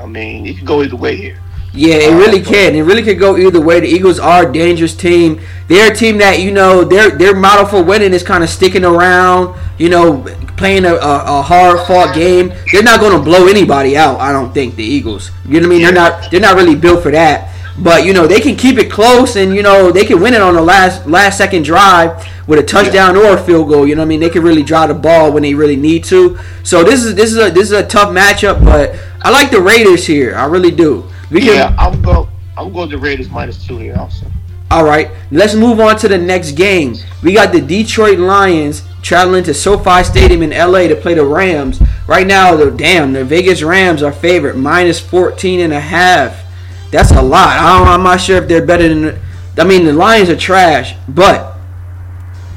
I 0.00 0.06
mean, 0.06 0.46
it 0.46 0.58
could 0.58 0.66
go 0.66 0.82
either 0.82 0.96
way 0.96 1.14
here. 1.14 1.38
Yeah, 1.72 1.94
it 1.94 2.16
really 2.16 2.40
uh, 2.40 2.44
can. 2.44 2.74
It 2.74 2.82
really 2.82 3.04
could 3.04 3.20
go 3.20 3.36
either 3.36 3.60
way. 3.60 3.78
The 3.78 3.86
Eagles 3.86 4.18
are 4.18 4.50
a 4.50 4.52
dangerous 4.52 4.96
team. 4.96 5.40
They're 5.68 5.92
a 5.92 5.94
team 5.94 6.18
that 6.18 6.40
you 6.40 6.50
know 6.50 6.82
their 6.82 7.10
their 7.10 7.36
model 7.36 7.66
for 7.66 7.84
winning 7.84 8.12
is 8.12 8.24
kind 8.24 8.42
of 8.42 8.50
sticking 8.50 8.84
around. 8.84 9.56
You 9.78 9.90
know, 9.90 10.24
playing 10.56 10.84
a, 10.84 10.94
a, 10.94 11.38
a 11.38 11.42
hard 11.42 11.86
fought 11.86 12.16
game. 12.16 12.52
They're 12.72 12.82
not 12.82 12.98
going 12.98 13.16
to 13.16 13.22
blow 13.22 13.46
anybody 13.46 13.96
out. 13.96 14.18
I 14.18 14.32
don't 14.32 14.52
think 14.52 14.74
the 14.74 14.84
Eagles. 14.84 15.30
You 15.46 15.60
know 15.60 15.68
what 15.68 15.74
I 15.74 15.78
mean? 15.78 15.82
They're 15.82 15.92
not 15.92 16.30
they're 16.32 16.40
not 16.40 16.56
really 16.56 16.74
built 16.74 17.04
for 17.04 17.12
that. 17.12 17.51
But 17.78 18.04
you 18.04 18.12
know 18.12 18.26
they 18.26 18.40
can 18.40 18.56
keep 18.56 18.78
it 18.78 18.90
close, 18.90 19.36
and 19.36 19.54
you 19.54 19.62
know 19.62 19.90
they 19.90 20.04
can 20.04 20.20
win 20.20 20.34
it 20.34 20.40
on 20.40 20.54
the 20.54 20.62
last 20.62 21.06
last 21.06 21.38
second 21.38 21.64
drive 21.64 22.28
with 22.46 22.58
a 22.58 22.62
touchdown 22.62 23.16
or 23.16 23.34
a 23.34 23.42
field 23.42 23.68
goal. 23.68 23.86
You 23.86 23.94
know 23.94 24.02
what 24.02 24.06
I 24.06 24.08
mean? 24.08 24.20
They 24.20 24.28
can 24.28 24.42
really 24.42 24.62
drive 24.62 24.88
the 24.88 24.94
ball 24.94 25.32
when 25.32 25.42
they 25.42 25.54
really 25.54 25.76
need 25.76 26.04
to. 26.04 26.38
So 26.64 26.84
this 26.84 27.04
is 27.04 27.14
this 27.14 27.32
is 27.32 27.38
a 27.38 27.50
this 27.50 27.64
is 27.64 27.72
a 27.72 27.86
tough 27.86 28.10
matchup, 28.10 28.64
but 28.64 28.94
I 29.22 29.30
like 29.30 29.50
the 29.50 29.60
Raiders 29.60 30.06
here. 30.06 30.34
I 30.34 30.46
really 30.46 30.70
do. 30.70 31.08
We 31.30 31.40
can, 31.40 31.54
Yeah, 31.54 31.76
I'm 31.78 32.02
go 32.02 32.28
I'm 32.56 32.72
going 32.72 32.90
to 32.90 32.98
Raiders 32.98 33.30
minus 33.30 33.64
two 33.66 33.78
here 33.78 33.96
also. 33.96 34.26
All 34.70 34.84
right, 34.84 35.10
let's 35.30 35.54
move 35.54 35.80
on 35.80 35.98
to 35.98 36.08
the 36.08 36.16
next 36.16 36.52
game. 36.52 36.96
We 37.22 37.34
got 37.34 37.52
the 37.52 37.60
Detroit 37.60 38.18
Lions 38.18 38.82
traveling 39.02 39.44
to 39.44 39.52
SoFi 39.52 40.02
Stadium 40.02 40.42
in 40.42 40.50
LA 40.50 40.88
to 40.88 40.96
play 40.96 41.12
the 41.14 41.26
Rams. 41.26 41.82
Right 42.06 42.26
now, 42.26 42.56
the 42.56 42.70
damn, 42.70 43.12
the 43.12 43.24
Vegas 43.24 43.62
Rams 43.62 44.02
are 44.02 44.12
favorite 44.12 44.56
minus 44.56 44.98
14 44.98 45.60
and 45.60 45.72
a 45.72 45.80
half. 45.80 46.41
That's 46.92 47.10
a 47.10 47.22
lot. 47.22 47.48
I 47.48 47.92
I'm 47.92 48.04
not 48.04 48.20
sure 48.20 48.36
if 48.36 48.46
they're 48.48 48.64
better 48.64 48.88
than 48.88 49.18
I 49.58 49.64
mean, 49.64 49.84
the 49.84 49.92
Lions 49.92 50.30
are 50.30 50.36
trash, 50.36 50.94
but 51.08 51.54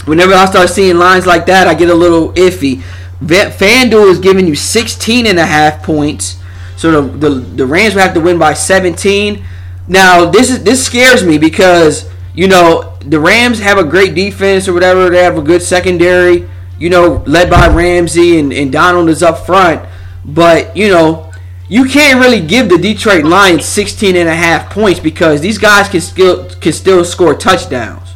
whenever 0.06 0.34
I 0.34 0.46
start 0.46 0.70
seeing 0.70 0.98
lines 0.98 1.26
like 1.26 1.46
that, 1.48 1.68
I 1.68 1.74
get 1.74 1.90
a 1.90 1.96
little 1.96 2.32
iffy. 2.34 2.82
FanDuel 3.22 4.12
is 4.12 4.20
giving 4.20 4.48
you 4.48 4.56
16 4.56 5.26
and 5.26 5.40
a 5.40 5.46
half 5.46 5.84
points. 5.84 6.38
So 6.78 7.02
the, 7.02 7.18
the 7.18 7.30
the 7.30 7.66
Rams 7.66 7.96
would 7.96 8.02
have 8.02 8.14
to 8.14 8.20
win 8.20 8.38
by 8.38 8.54
17. 8.54 9.44
Now 9.88 10.30
this 10.30 10.50
is 10.50 10.64
this 10.64 10.86
scares 10.86 11.24
me 11.24 11.38
because 11.38 12.10
you 12.34 12.48
know 12.48 12.98
the 13.00 13.20
Rams 13.20 13.60
have 13.60 13.78
a 13.78 13.84
great 13.84 14.16
defense 14.16 14.68
or 14.68 14.74
whatever. 14.74 15.10
They 15.10 15.24
have 15.24 15.38
a 15.38 15.42
good 15.42 15.62
secondary. 15.62 16.48
You 16.78 16.90
know, 16.90 17.24
led 17.26 17.50
by 17.50 17.70
Ramsey 17.70 18.38
and, 18.38 18.52
and 18.52 18.70
Donald 18.70 19.08
is 19.08 19.24
up 19.24 19.46
front. 19.46 19.88
But 20.26 20.76
you 20.76 20.90
know, 20.90 21.32
you 21.68 21.86
can't 21.86 22.20
really 22.20 22.42
give 22.42 22.70
the 22.70 22.78
Detroit 22.78 23.26
Lions 23.26 23.66
16 23.66 24.16
and 24.16 24.30
a 24.30 24.36
half 24.36 24.70
points 24.70 25.00
because 25.00 25.42
these 25.42 25.58
guys 25.58 25.90
can 25.90 26.02
still 26.02 26.50
can 26.50 26.74
still 26.74 27.04
score 27.04 27.34
touchdowns. 27.34 28.14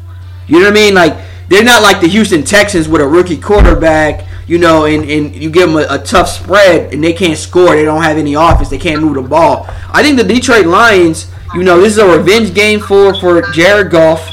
You 0.48 0.60
know 0.60 0.66
what 0.66 0.78
I 0.78 0.82
mean? 0.82 0.94
Like 0.94 1.18
they're 1.48 1.64
not 1.64 1.82
like 1.82 2.00
the 2.00 2.08
Houston 2.08 2.44
Texans 2.44 2.88
with 2.88 3.02
a 3.02 3.08
rookie 3.08 3.40
quarterback, 3.40 4.28
you 4.48 4.60
know, 4.60 4.86
and, 4.86 5.10
and 5.10 5.36
you 5.36 5.50
give 5.50 5.72
them 5.72 5.78
a, 5.78 5.96
a 5.96 5.98
tough 5.98 6.30
spread 6.30 6.94
and 6.94 7.04
they 7.04 7.14
can't 7.14 7.38
score. 7.38 7.76
They 7.76 7.86
don't 7.86 8.04
have 8.04 8.18
any 8.18 8.36
offense. 8.36 8.70
They 8.70 8.78
can't 8.78 9.02
move 9.02 9.16
the 9.16 9.24
ball. 9.24 9.66
I 9.92 10.04
think 10.04 10.18
the 10.18 10.24
Detroit 10.24 10.68
Lions, 10.68 11.32
you 11.56 11.64
know, 11.64 11.80
this 11.82 11.94
is 11.94 11.98
a 11.98 12.18
revenge 12.18 12.54
game 12.54 12.80
for 12.80 13.16
for 13.20 13.42
Jared 13.52 13.90
Goff, 13.90 14.32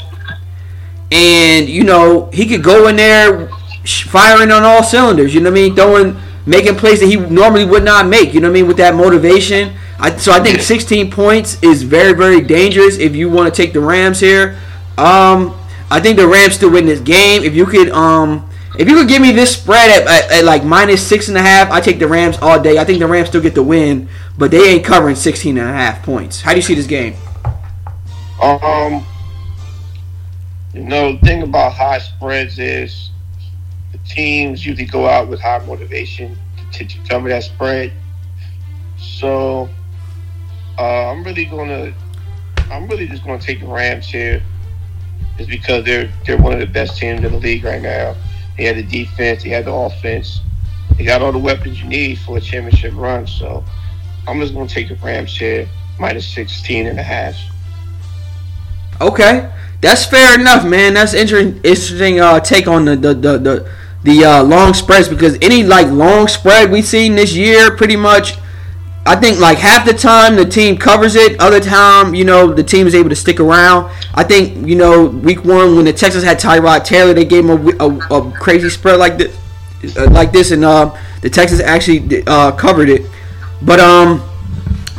and 1.11 1.67
you 1.67 1.83
know 1.83 2.29
he 2.31 2.45
could 2.45 2.63
go 2.63 2.87
in 2.87 2.97
there 2.97 3.49
firing 3.87 4.51
on 4.51 4.63
all 4.63 4.83
cylinders. 4.83 5.33
You 5.33 5.41
know 5.41 5.49
what 5.49 5.57
I 5.57 5.61
mean? 5.61 5.75
Throwing, 5.75 6.17
making 6.47 6.75
plays 6.75 6.99
that 7.01 7.07
he 7.07 7.17
normally 7.17 7.65
would 7.65 7.83
not 7.83 8.07
make. 8.07 8.33
You 8.33 8.39
know 8.39 8.47
what 8.47 8.57
I 8.57 8.61
mean? 8.61 8.67
With 8.67 8.77
that 8.77 8.95
motivation. 8.95 9.75
I, 9.99 10.15
so 10.15 10.31
I 10.31 10.39
think 10.39 10.61
16 10.61 11.11
points 11.11 11.61
is 11.61 11.83
very 11.83 12.13
very 12.13 12.41
dangerous 12.41 12.97
if 12.97 13.15
you 13.15 13.29
want 13.29 13.53
to 13.53 13.61
take 13.61 13.73
the 13.73 13.81
Rams 13.81 14.19
here. 14.19 14.57
Um, 14.97 15.55
I 15.89 15.99
think 15.99 16.17
the 16.17 16.27
Rams 16.27 16.55
still 16.55 16.71
win 16.71 16.85
this 16.85 16.99
game. 16.99 17.43
If 17.43 17.53
you 17.53 17.65
could 17.65 17.89
um. 17.91 18.49
If 18.77 18.87
you 18.87 18.93
could 18.93 19.07
give 19.07 19.23
me 19.23 19.31
this 19.31 19.57
spread 19.57 19.89
at, 19.89 20.07
at, 20.07 20.31
at 20.31 20.43
like 20.43 20.63
minus 20.63 21.05
six 21.05 21.29
and 21.29 21.37
a 21.37 21.41
half, 21.41 21.71
I 21.71 21.81
take 21.81 21.97
the 21.97 22.07
Rams 22.07 22.37
all 22.43 22.61
day. 22.61 22.77
I 22.77 22.83
think 22.83 22.99
the 22.99 23.07
Rams 23.07 23.29
still 23.29 23.41
get 23.41 23.55
the 23.55 23.63
win, 23.63 24.07
but 24.37 24.51
they 24.51 24.69
ain't 24.69 24.85
covering 24.85 25.15
16 25.15 25.57
and 25.57 25.67
a 25.67 25.73
half 25.73 26.03
points. 26.03 26.41
How 26.41 26.51
do 26.51 26.57
you 26.57 26.61
see 26.61 26.75
this 26.75 26.85
game? 26.85 27.15
Um, 28.39 29.03
you 30.75 30.83
know, 30.83 31.13
the 31.13 31.19
thing 31.19 31.41
about 31.41 31.73
high 31.73 31.97
spreads 31.97 32.59
is 32.59 33.09
the 33.09 33.16
teams 34.09 34.65
usually 34.65 34.85
go 34.85 35.07
out 35.07 35.27
with 35.27 35.39
high 35.39 35.59
motivation 35.65 36.37
to, 36.73 36.85
to 36.85 36.97
cover 37.07 37.29
that 37.29 37.43
spread. 37.43 37.91
So, 38.97 39.69
uh, 40.77 41.11
I'm 41.11 41.23
really 41.23 41.45
gonna, 41.45 41.93
I'm 42.71 42.87
really 42.87 43.07
just 43.07 43.23
gonna 43.23 43.39
take 43.39 43.59
the 43.59 43.67
Rams 43.67 44.07
here, 44.07 44.41
just 45.37 45.49
because 45.49 45.85
they're 45.85 46.11
they're 46.25 46.37
one 46.37 46.53
of 46.53 46.59
the 46.59 46.67
best 46.67 46.97
teams 46.97 47.23
in 47.23 47.31
the 47.31 47.37
league 47.37 47.63
right 47.63 47.81
now. 47.81 48.15
They 48.57 48.65
had 48.65 48.77
the 48.77 48.83
defense, 48.83 49.43
they 49.43 49.49
had 49.49 49.65
the 49.65 49.73
offense, 49.73 50.41
they 50.97 51.05
got 51.05 51.21
all 51.21 51.31
the 51.31 51.37
weapons 51.37 51.81
you 51.81 51.87
need 51.87 52.19
for 52.19 52.37
a 52.37 52.41
championship 52.41 52.93
run. 52.95 53.27
So, 53.27 53.63
I'm 54.27 54.39
just 54.39 54.53
to 54.53 54.67
take 54.67 54.89
the 54.89 54.95
Rams 54.95 55.37
here, 55.37 55.67
minus 55.99 56.27
16 56.27 56.87
and 56.87 56.99
a 56.99 57.03
half. 57.03 57.35
Okay, 58.99 59.49
that's 59.79 60.05
fair 60.05 60.39
enough, 60.39 60.65
man. 60.65 60.95
That's 60.95 61.13
interesting. 61.13 61.57
Interesting 61.57 62.19
uh, 62.19 62.39
take 62.39 62.67
on 62.67 62.85
the 62.85 62.95
the 62.95 63.13
the, 63.13 63.71
the 64.03 64.23
uh, 64.23 64.43
long 64.43 64.73
spreads 64.73 65.07
because 65.07 65.37
any 65.41 65.63
like 65.63 65.87
long 65.87 66.27
spread 66.27 66.71
we've 66.71 66.85
seen 66.85 67.15
this 67.15 67.35
year, 67.35 67.75
pretty 67.75 67.95
much. 67.95 68.37
I 69.05 69.15
think 69.15 69.39
like 69.39 69.57
half 69.57 69.85
the 69.85 69.93
time 69.93 70.35
the 70.35 70.43
team 70.43 70.75
covers 70.75 71.15
it, 71.15 71.39
other 71.39 71.61
time 71.61 72.13
you 72.13 72.25
know 72.25 72.53
the 72.53 72.63
team 72.63 72.87
is 72.87 72.93
able 72.93 73.09
to 73.09 73.15
stick 73.15 73.39
around. 73.39 73.89
I 74.13 74.23
think 74.23 74.67
you 74.67 74.75
know 74.75 75.05
week 75.05 75.45
one 75.45 75.75
when 75.75 75.85
the 75.85 75.93
Texans 75.93 76.25
had 76.25 76.39
Tyrod 76.39 76.83
Taylor, 76.83 77.13
they 77.13 77.23
gave 77.23 77.45
him 77.45 77.51
a, 77.79 77.85
a, 77.85 78.19
a 78.19 78.31
crazy 78.33 78.69
spread 78.69 78.99
like 78.99 79.17
this, 79.17 79.97
uh, 79.97 80.09
like 80.11 80.33
this, 80.33 80.51
and 80.51 80.65
uh, 80.65 80.95
the 81.21 81.29
Texans 81.29 81.61
actually 81.61 82.23
uh, 82.27 82.51
covered 82.51 82.89
it. 82.89 83.09
But 83.61 83.79
um, 83.79 84.21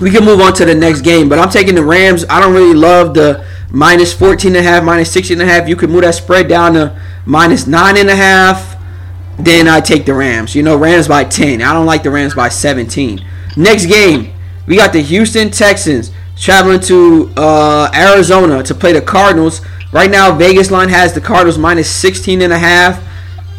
we 0.01 0.11
can 0.11 0.25
move 0.25 0.41
on 0.41 0.55
to 0.55 0.65
the 0.65 0.75
next 0.75 1.03
game. 1.03 1.29
But 1.29 1.39
I'm 1.39 1.51
taking 1.51 1.75
the 1.75 1.85
Rams. 1.85 2.25
I 2.31 2.41
don't 2.41 2.55
really 2.55 2.75
love 2.75 3.15
the 3.15 3.45
minus 3.71 4.13
14 4.13 4.57
and 4.57 4.57
a 4.57 4.63
half, 4.63 4.85
minus 4.85 5.13
16 5.13 5.41
and 5.41 5.49
a 5.49 5.53
half. 5.53 5.69
You 5.69 5.77
could 5.77 5.91
move 5.91 6.03
that 6.03 6.15
spread 6.15 6.49
down 6.49 6.75
to 6.75 7.01
minus 7.27 7.67
nine 7.67 7.97
and 7.97 8.09
a 8.09 8.17
half. 8.17 8.78
Then 9.39 9.69
I 9.69 9.81
take 9.81 10.05
the 10.05 10.15
Rams. 10.15 10.55
You 10.55 10.63
know, 10.63 10.77
Rams 10.77 11.09
by 11.09 11.25
10. 11.25 11.63
I 11.63 11.73
don't 11.73 11.87
like 11.87 12.03
the 12.03 12.11
Rams 12.11 12.35
by 12.35 12.49
17. 12.49 13.25
Next 13.57 13.87
game, 13.87 14.33
we 14.67 14.77
got 14.77 14.93
the 14.93 15.01
Houston 15.01 15.51
Texans 15.51 16.11
traveling 16.37 16.81
to 16.81 17.33
uh, 17.37 17.91
Arizona 17.95 18.63
to 18.63 18.75
play 18.75 18.93
the 18.93 19.01
Cardinals. 19.01 19.61
Right 19.93 20.11
now, 20.11 20.37
Vegas 20.37 20.71
line 20.71 20.89
has 20.89 21.13
the 21.13 21.21
Cardinals 21.21 21.59
minus 21.59 21.91
16 21.91 22.43
and 22.43 22.53
a 22.53 22.59
half. 22.59 23.05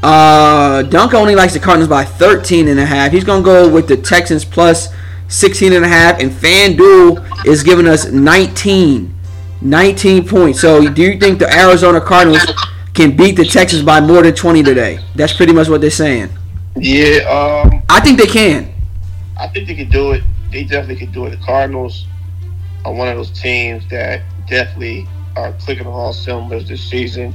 Uh, 0.02 0.84
Dunk 0.84 1.14
only 1.14 1.36
likes 1.36 1.54
the 1.54 1.60
Cardinals 1.60 1.90
by 1.90 2.04
13 2.06 2.68
and 2.68 2.80
a 2.80 2.86
half. 2.86 3.12
He's 3.12 3.24
to 3.24 3.42
go 3.42 3.72
with 3.72 3.88
the 3.88 3.98
Texans 3.98 4.46
plus 4.46 4.90
16 5.28 5.74
and 5.74 5.84
a 5.84 5.88
half. 5.88 6.20
And 6.20 6.32
FanDuel 6.32 7.46
is 7.46 7.64
giving 7.64 7.88
us 7.88 8.12
19. 8.12 9.16
19 9.62 10.28
points. 10.28 10.62
So 10.62 10.90
do 10.90 11.02
you 11.02 11.20
think 11.20 11.40
the 11.40 11.54
Arizona 11.54 12.00
Cardinals 12.00 12.46
can 13.00 13.15
beat 13.15 13.38
the 13.38 13.46
Texans 13.46 13.82
by 13.82 14.01
more 14.01 14.22
than 14.22 14.36
20 14.36 14.62
today? 14.62 15.00
That's 15.15 15.32
pretty 15.32 15.53
much 15.53 15.70
what 15.70 15.79
they're 15.79 15.89
saying. 15.89 16.29
Yeah, 16.75 17.20
um, 17.29 17.82
I 17.88 18.01
think 18.01 18.20
they 18.20 18.25
can. 18.25 18.74
I 19.38 19.48
think 19.48 19.70
they 19.70 19.75
can 19.75 19.89
do 19.89 20.12
it. 20.12 20.24
They 20.51 20.63
definitely 20.63 20.98
can 20.98 21.12
do 21.13 21.25
it. 21.25 21.29
The 21.29 21.38
Cardinals 21.38 22.06
are 22.84 22.94
one 22.94 23.08
of 23.08 23.15
those 23.15 23.32
teams 23.32 23.88
that 23.89 24.22
definitely 24.50 25.08
are 25.38 25.53
clicking 25.53 25.88
on 25.88 25.94
all 25.94 26.12
cylinders 26.12 26.68
this 26.68 26.84
season. 26.84 27.34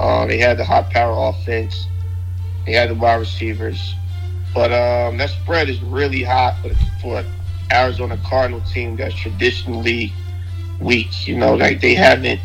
Uh, 0.00 0.24
they 0.24 0.38
had 0.38 0.56
the 0.56 0.64
hot 0.64 0.88
power 0.88 1.28
offense. 1.28 1.86
They 2.64 2.72
had 2.72 2.88
the 2.88 2.94
wide 2.94 3.16
receivers. 3.16 3.94
But 4.54 4.72
um, 4.72 5.18
that 5.18 5.28
spread 5.28 5.68
is 5.68 5.82
really 5.82 6.22
hot 6.22 6.56
for, 6.62 6.74
for 7.02 7.18
an 7.18 7.26
Arizona 7.70 8.18
Cardinal 8.24 8.62
team 8.62 8.96
that's 8.96 9.14
traditionally 9.14 10.14
weak. 10.80 11.28
You 11.28 11.36
know, 11.36 11.54
like 11.56 11.82
they 11.82 11.94
haven't 11.94 12.40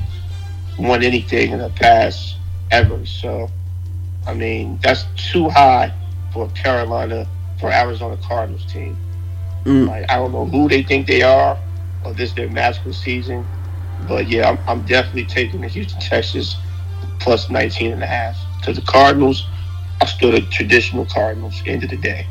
won 0.78 1.04
anything 1.04 1.52
in 1.52 1.60
the 1.60 1.70
past 1.70 2.36
ever. 2.72 3.06
So, 3.06 3.50
I 4.26 4.34
mean, 4.34 4.80
that's 4.82 5.06
too 5.32 5.50
high 5.50 5.94
for 6.34 6.50
Carolina, 6.50 7.28
for 7.60 7.72
Arizona 7.72 8.18
Cardinals 8.18 8.66
team. 8.66 8.98
Mm. 9.66 9.88
Like, 9.88 10.10
I 10.10 10.16
don't 10.16 10.32
know 10.32 10.46
who 10.46 10.70
they 10.70 10.84
think 10.84 11.08
they 11.08 11.22
are, 11.22 11.58
or 12.06 12.14
this 12.14 12.34
their 12.34 12.50
magical 12.50 12.94
season. 12.94 13.46
But 14.08 14.28
yeah, 14.28 14.50
I'm, 14.50 14.60
I'm 14.68 14.86
definitely 14.86 15.26
taking 15.26 15.62
the 15.62 15.68
Houston 15.68 16.00
Texans 16.00 16.58
plus 17.20 17.50
19 17.50 17.92
and 17.92 18.04
a 18.04 18.08
half. 18.08 18.38
Because 18.60 18.78
the 18.78 18.86
Cardinals 18.86 19.48
are 20.02 20.08
still 20.08 20.32
the 20.32 20.42
traditional 20.42 21.06
Cardinals 21.06 21.62
end 21.66 21.84
of 21.84 21.90
the 21.90 21.98
day. 21.98 22.28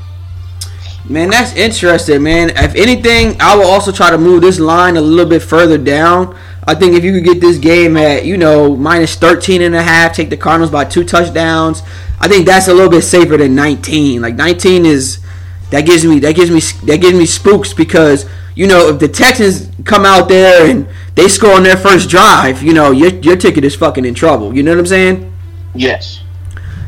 Man, 1.08 1.30
that's 1.30 1.54
interesting, 1.54 2.22
man. 2.22 2.50
If 2.50 2.74
anything, 2.74 3.40
I 3.40 3.56
will 3.56 3.66
also 3.66 3.92
try 3.92 4.10
to 4.10 4.18
move 4.18 4.42
this 4.42 4.60
line 4.60 4.96
a 4.96 5.00
little 5.00 5.28
bit 5.28 5.40
further 5.40 5.78
down. 5.78 6.36
I 6.68 6.74
think 6.74 6.94
if 6.94 7.02
you 7.02 7.14
could 7.14 7.24
get 7.24 7.40
this 7.40 7.56
game 7.56 7.96
at, 7.96 8.26
you 8.26 8.36
know, 8.36 8.76
minus 8.76 9.14
13 9.14 9.62
and 9.62 9.74
a 9.74 9.82
half, 9.82 10.14
take 10.14 10.28
the 10.28 10.36
Cardinals 10.36 10.70
by 10.70 10.84
two 10.84 11.02
touchdowns, 11.02 11.82
I 12.20 12.28
think 12.28 12.44
that's 12.44 12.68
a 12.68 12.74
little 12.74 12.90
bit 12.90 13.00
safer 13.00 13.38
than 13.38 13.54
19. 13.54 14.20
Like 14.20 14.34
19 14.34 14.84
is 14.84 15.18
that 15.70 15.86
gives 15.86 16.04
me 16.04 16.18
that 16.18 16.34
gives 16.34 16.50
me 16.50 16.60
that 16.86 16.98
gives 17.00 17.18
me 17.18 17.24
spooks 17.24 17.72
because 17.72 18.28
you 18.54 18.66
know 18.66 18.88
if 18.88 19.00
the 19.00 19.08
Texans 19.08 19.70
come 19.84 20.04
out 20.04 20.28
there 20.28 20.70
and 20.70 20.86
they 21.14 21.26
score 21.28 21.54
on 21.54 21.62
their 21.62 21.76
first 21.78 22.10
drive, 22.10 22.62
you 22.62 22.74
know 22.74 22.90
your 22.90 23.14
your 23.20 23.36
ticket 23.36 23.64
is 23.64 23.74
fucking 23.74 24.04
in 24.04 24.12
trouble. 24.12 24.54
You 24.54 24.62
know 24.62 24.72
what 24.72 24.80
I'm 24.80 24.86
saying? 24.86 25.32
Yes. 25.74 26.22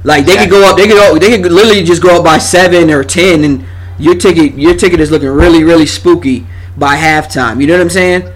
Like 0.05 0.27
they 0.27 0.37
could 0.37 0.51
go 0.51 0.69
up, 0.69 0.77
they 0.77 0.89
could 0.89 0.97
go, 0.97 1.19
they 1.19 1.41
could 1.41 1.53
literally 1.53 1.85
just 1.85 2.03
go 2.03 2.19
up 2.19 2.25
by 2.25 2.37
seven 2.37 2.91
or 2.91 3.03
ten, 3.03 3.45
and 3.45 3.65
your 3.99 4.15
ticket 4.15 4.59
your 4.59 4.77
ticket 4.77 5.01
is 5.01 5.11
looking 5.11 5.29
really 5.29 5.65
really 5.65 5.87
spooky 5.87 6.47
by 6.77 6.97
halftime. 6.97 7.63
You 7.63 7.67
know 7.67 7.75
what 7.75 7.83
I'm 7.83 7.91
saying? 7.91 8.31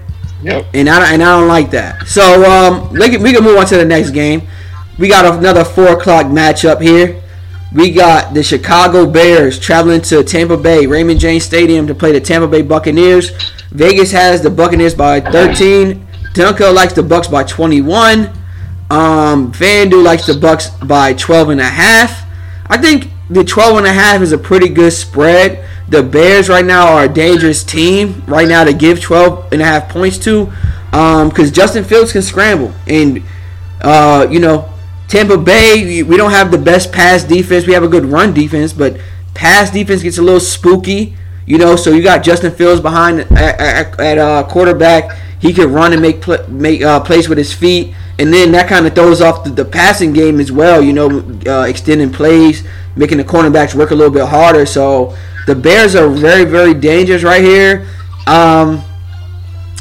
Yep. 0.45 0.67
And 0.75 0.89
I 0.91 1.13
and 1.15 1.23
I 1.23 1.41
don't 1.41 1.49
like 1.49 1.71
that. 1.71 2.07
So 2.07 2.45
um, 2.45 2.93
we 2.93 3.09
can, 3.09 3.23
we 3.23 3.33
can 3.33 3.43
move 3.43 3.57
on 3.57 3.67
to 3.67 3.77
the 3.77 3.85
next 3.85 4.11
game. 4.11 4.43
We 4.99 5.09
got 5.09 5.39
another 5.39 5.65
four 5.65 5.89
o'clock 5.89 6.27
matchup 6.27 6.81
here. 6.81 7.23
We 7.75 7.91
got 7.91 8.35
the 8.35 8.43
Chicago 8.43 9.11
Bears 9.11 9.59
traveling 9.59 10.03
to 10.03 10.23
Tampa 10.23 10.57
Bay, 10.57 10.87
Raymond 10.87 11.19
James 11.19 11.45
Stadium 11.45 11.87
to 11.89 11.95
play 11.95 12.13
the 12.13 12.21
Tampa 12.21 12.47
Bay 12.47 12.63
Buccaneers. 12.63 13.31
Vegas 13.71 14.13
has 14.13 14.43
the 14.43 14.51
Buccaneers 14.51 14.95
by 14.95 15.21
13. 15.21 16.07
Dunkel 16.35 16.73
likes 16.73 16.93
the 16.93 17.03
Bucks 17.03 17.27
by 17.27 17.43
21. 17.43 18.27
Um, 18.91 19.51
FanDuel 19.53 20.05
likes 20.05 20.27
the 20.27 20.35
Bucks 20.35 20.69
by 20.71 21.15
12 21.15 21.49
and 21.49 21.61
a 21.61 21.65
half. 21.65 22.25
I 22.67 22.77
think 22.77 23.11
the 23.31 23.43
12 23.43 23.79
and 23.79 23.87
a 23.87 23.93
half 23.93 24.21
is 24.21 24.31
a 24.31 24.39
pretty 24.39 24.69
good 24.69 24.93
spread. 24.93 25.65
The 25.89 26.03
Bears 26.03 26.49
right 26.49 26.65
now 26.65 26.95
are 26.95 27.05
a 27.05 27.09
dangerous 27.09 27.63
team 27.63 28.23
right 28.27 28.49
now 28.49 28.65
to 28.65 28.73
give 28.73 29.01
12 29.01 29.53
and 29.53 29.61
a 29.61 29.65
half 29.65 29.89
points 29.89 30.19
to 30.19 30.47
because 30.91 31.49
um, 31.49 31.53
Justin 31.53 31.85
Fields 31.85 32.13
can 32.13 32.23
scramble. 32.23 32.73
And, 32.87 33.23
uh, 33.83 34.27
you 34.31 34.39
know, 34.39 34.73
Tampa 35.09 35.37
Bay, 35.37 36.03
we 36.03 36.17
don't 36.17 36.31
have 36.31 36.51
the 36.51 36.59
best 36.59 36.93
pass 36.93 37.25
defense. 37.25 37.67
We 37.67 37.73
have 37.73 37.83
a 37.83 37.89
good 37.89 38.05
run 38.07 38.33
defense, 38.33 38.73
but 38.73 38.99
pass 39.35 39.71
defense 39.71 40.03
gets 40.03 40.19
a 40.19 40.23
little 40.23 40.41
spooky. 40.41 41.17
You 41.47 41.59
know, 41.59 41.77
so 41.77 41.91
you 41.91 42.03
got 42.03 42.25
Justin 42.25 42.53
Fields 42.53 42.81
behind 42.81 43.21
at, 43.21 43.61
at, 43.61 44.01
at 44.01 44.19
uh, 44.19 44.45
quarterback. 44.45 45.19
He 45.41 45.53
can 45.53 45.73
run 45.73 45.93
and 45.93 46.01
make 46.01 46.27
make 46.49 46.83
uh, 46.83 47.01
plays 47.01 47.29
with 47.29 47.37
his 47.37 47.53
feet, 47.53 47.95
and 48.19 48.33
then 48.33 48.51
that 48.53 48.67
kind 48.67 48.87
of 48.87 48.95
throws 48.95 49.21
off 49.21 49.45
the, 49.45 49.51
the, 49.51 49.65
passing 49.65 50.15
game 50.15 50.41
as 50.41 50.51
well. 50.51 50.83
You 50.83 50.95
know, 50.95 51.21
uh, 51.47 51.65
extending 51.65 52.11
plays, 52.11 52.67
making 52.97 53.19
the 53.19 53.25
cornerbacks 53.25 53.75
work 53.75 53.91
a 53.91 53.95
little 53.95 54.15
bit 54.15 54.27
harder. 54.27 54.65
So 54.65 55.15
the 55.47 55.55
Bears 55.55 55.95
are 55.95 56.09
very 56.09 56.45
very 56.45 56.75
dangerous 56.75 57.23
right 57.23 57.43
here. 57.43 57.87
Um, 58.27 58.83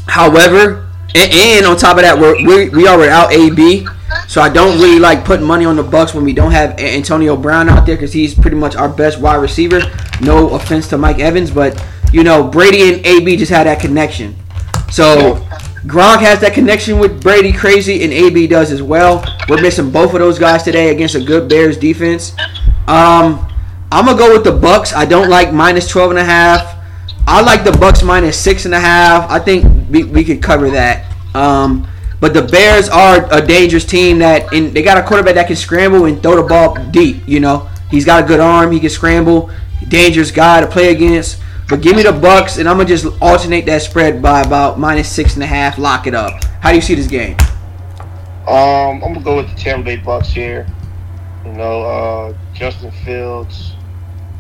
however, 0.08 0.89
and, 1.15 1.32
and, 1.32 1.65
on 1.65 1.78
top 1.78 1.97
of 1.97 2.04
that, 2.04 2.17
we're, 2.19 2.36
we 2.45 2.69
we 2.69 2.88
are 2.88 2.97
without 2.97 3.32
AB. 3.32 3.88
So 4.28 4.41
I 4.41 4.49
don't 4.49 4.80
really 4.80 4.99
like 4.99 5.26
putting 5.26 5.45
money 5.45 5.65
on 5.65 5.76
the 5.76 5.84
Bucks 5.84 6.13
when 6.13 6.23
we 6.23 6.34
don't 6.34 6.52
have 6.52 6.80
Antonio 6.80 7.36
Brown 7.36 7.69
out 7.69 7.86
there 7.86 7.95
because 7.95 8.13
he's 8.13 8.34
pretty 8.34 8.58
much 8.58 8.76
our 8.76 8.89
best 8.89 9.19
wide 9.19 9.36
receiver. 9.36 9.82
No 10.21 10.49
offense 10.52 10.88
to 10.89 10.97
Mike 10.97 11.19
Evans, 11.19 11.52
but 11.52 11.84
you 12.12 12.23
know 12.23 12.47
Brady 12.47 12.93
and 12.93 13.06
AB 13.06 13.38
just 13.38 13.52
had 13.52 13.67
that 13.67 13.80
connection. 13.80 14.36
So 14.91 15.36
Gronk 15.86 16.19
has 16.19 16.39
that 16.41 16.54
connection 16.54 16.97
with 16.97 17.21
Brady 17.21 17.52
crazy, 17.52 18.04
and 18.04 18.13
AB 18.13 18.47
does 18.47 18.71
as 18.71 18.82
well. 18.82 19.23
We're 19.49 19.62
missing 19.62 19.91
both 19.91 20.13
of 20.13 20.19
those 20.19 20.39
guys 20.39 20.63
today 20.63 20.89
against 20.89 21.15
a 21.15 21.23
good 21.23 21.49
Bears 21.49 21.78
defense. 21.78 22.34
Um, 22.88 23.53
I'm 23.93 24.06
gonna 24.06 24.17
go 24.17 24.34
with 24.34 24.43
the 24.43 24.51
Bucks. 24.51 24.91
I 24.91 25.06
don't 25.06 25.29
like 25.29 25.53
minus 25.53 25.88
12 25.88 26.10
and 26.10 26.19
a 26.19 26.23
half. 26.23 26.84
I 27.27 27.41
like 27.41 27.63
the 27.63 27.71
Bucks 27.73 28.01
minus 28.01 28.39
six 28.39 28.65
and 28.65 28.73
a 28.73 28.79
half. 28.79 29.29
I 29.29 29.38
think 29.38 29.65
we, 29.91 30.03
we 30.03 30.23
could 30.23 30.41
cover 30.41 30.71
that. 30.71 31.15
Um, 31.36 31.88
but 32.19 32.34
the 32.34 32.41
Bears 32.41 32.89
are 32.89 33.32
a 33.32 33.39
dangerous 33.39 33.86
team 33.86 34.17
that 34.17 34.51
and 34.51 34.73
they 34.73 34.82
got 34.82 34.97
a 34.97 35.03
quarterback 35.03 35.36
that 35.36 35.45
can 35.45 35.56
scramble 35.56 36.06
and 36.06 36.23
throw 36.23 36.36
the 36.36 36.41
ball 36.41 36.73
deep. 36.89 37.17
You 37.27 37.39
know, 37.39 37.69
he's 37.91 38.03
got 38.03 38.23
a 38.23 38.27
good 38.27 38.39
arm. 38.39 38.71
He 38.71 38.79
can 38.79 38.89
scramble. 38.89 39.51
Dangerous 39.89 40.32
guy 40.32 40.62
to 40.62 40.65
play 40.65 40.91
against. 40.91 41.39
But 41.69 41.84
give 41.84 41.95
me 41.95 42.01
the 42.01 42.13
Bucks, 42.13 42.58
and 42.58 42.67
I'm 42.67 42.77
gonna 42.77 42.89
just 42.89 43.06
alternate 43.21 43.67
that 43.67 43.84
spread 43.84 44.23
by 44.23 44.41
about 44.41 44.79
minus 44.79 45.08
six 45.08 45.36
and 45.36 45.43
a 45.43 45.47
half. 45.47 45.77
Lock 45.77 46.08
it 46.08 46.15
up. 46.15 46.43
How 46.62 46.71
do 46.71 46.77
you 46.77 46.82
see 46.82 46.95
this 46.95 47.06
game? 47.06 47.38
Um, 48.47 49.03
I'm 49.03 49.13
gonna 49.13 49.21
go 49.21 49.36
with 49.36 49.53
the 49.53 49.56
Tampa 49.56 49.86
Bay 49.86 49.97
Bucks 49.97 50.29
here. 50.29 50.65
You 51.45 51.51
know, 51.51 51.84
uh, 51.84 52.34
Justin 52.56 52.89
Fields 53.06 53.75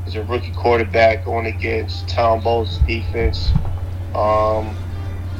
is 0.05 0.15
a 0.15 0.23
rookie 0.23 0.51
quarterback 0.51 1.25
going 1.25 1.45
against 1.45 2.09
Todd 2.09 2.43
Bowles' 2.43 2.77
defense. 2.79 3.49
Um, 4.15 4.75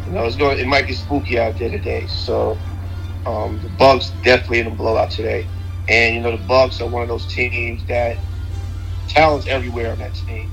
you 0.06 0.12
know, 0.14 0.26
it's 0.26 0.36
going. 0.36 0.60
It 0.60 0.68
might 0.68 0.88
get 0.88 0.98
spooky 0.98 1.40
out 1.40 1.58
there 1.58 1.70
today. 1.70 2.08
So 2.08 2.58
um, 3.26 3.60
the 3.62 3.70
Bucks 3.70 4.12
definitely 4.24 4.60
in 4.60 4.68
a 4.68 4.72
blowout 4.72 5.12
today. 5.12 5.48
And 5.88 6.16
you 6.16 6.22
know, 6.22 6.36
the 6.36 6.44
Bucks 6.44 6.82
are 6.82 6.88
one 6.88 7.02
of 7.02 7.08
those 7.08 7.26
teams 7.28 7.86
that 7.88 8.18
talent's 9.08 9.48
everywhere 9.48 9.92
on 9.92 10.00
that 10.00 10.16
team. 10.16 10.52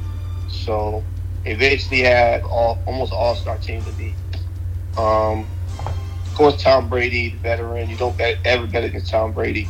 So 0.48 1.04
basically 1.44 2.00
have 2.00 2.44
all, 2.44 2.78
almost 2.86 3.12
all 3.12 3.34
star 3.34 3.58
team 3.58 3.82
to 3.84 3.92
beat. 3.92 4.14
Um, 4.96 5.46
of 6.26 6.34
course, 6.34 6.62
Tom 6.62 6.88
Brady, 6.88 7.30
the 7.30 7.38
veteran. 7.38 7.88
You 7.88 7.96
don't 7.96 8.16
bet, 8.16 8.38
ever 8.44 8.66
bet 8.66 8.84
against 8.84 9.10
Tom 9.10 9.32
Brady. 9.32 9.68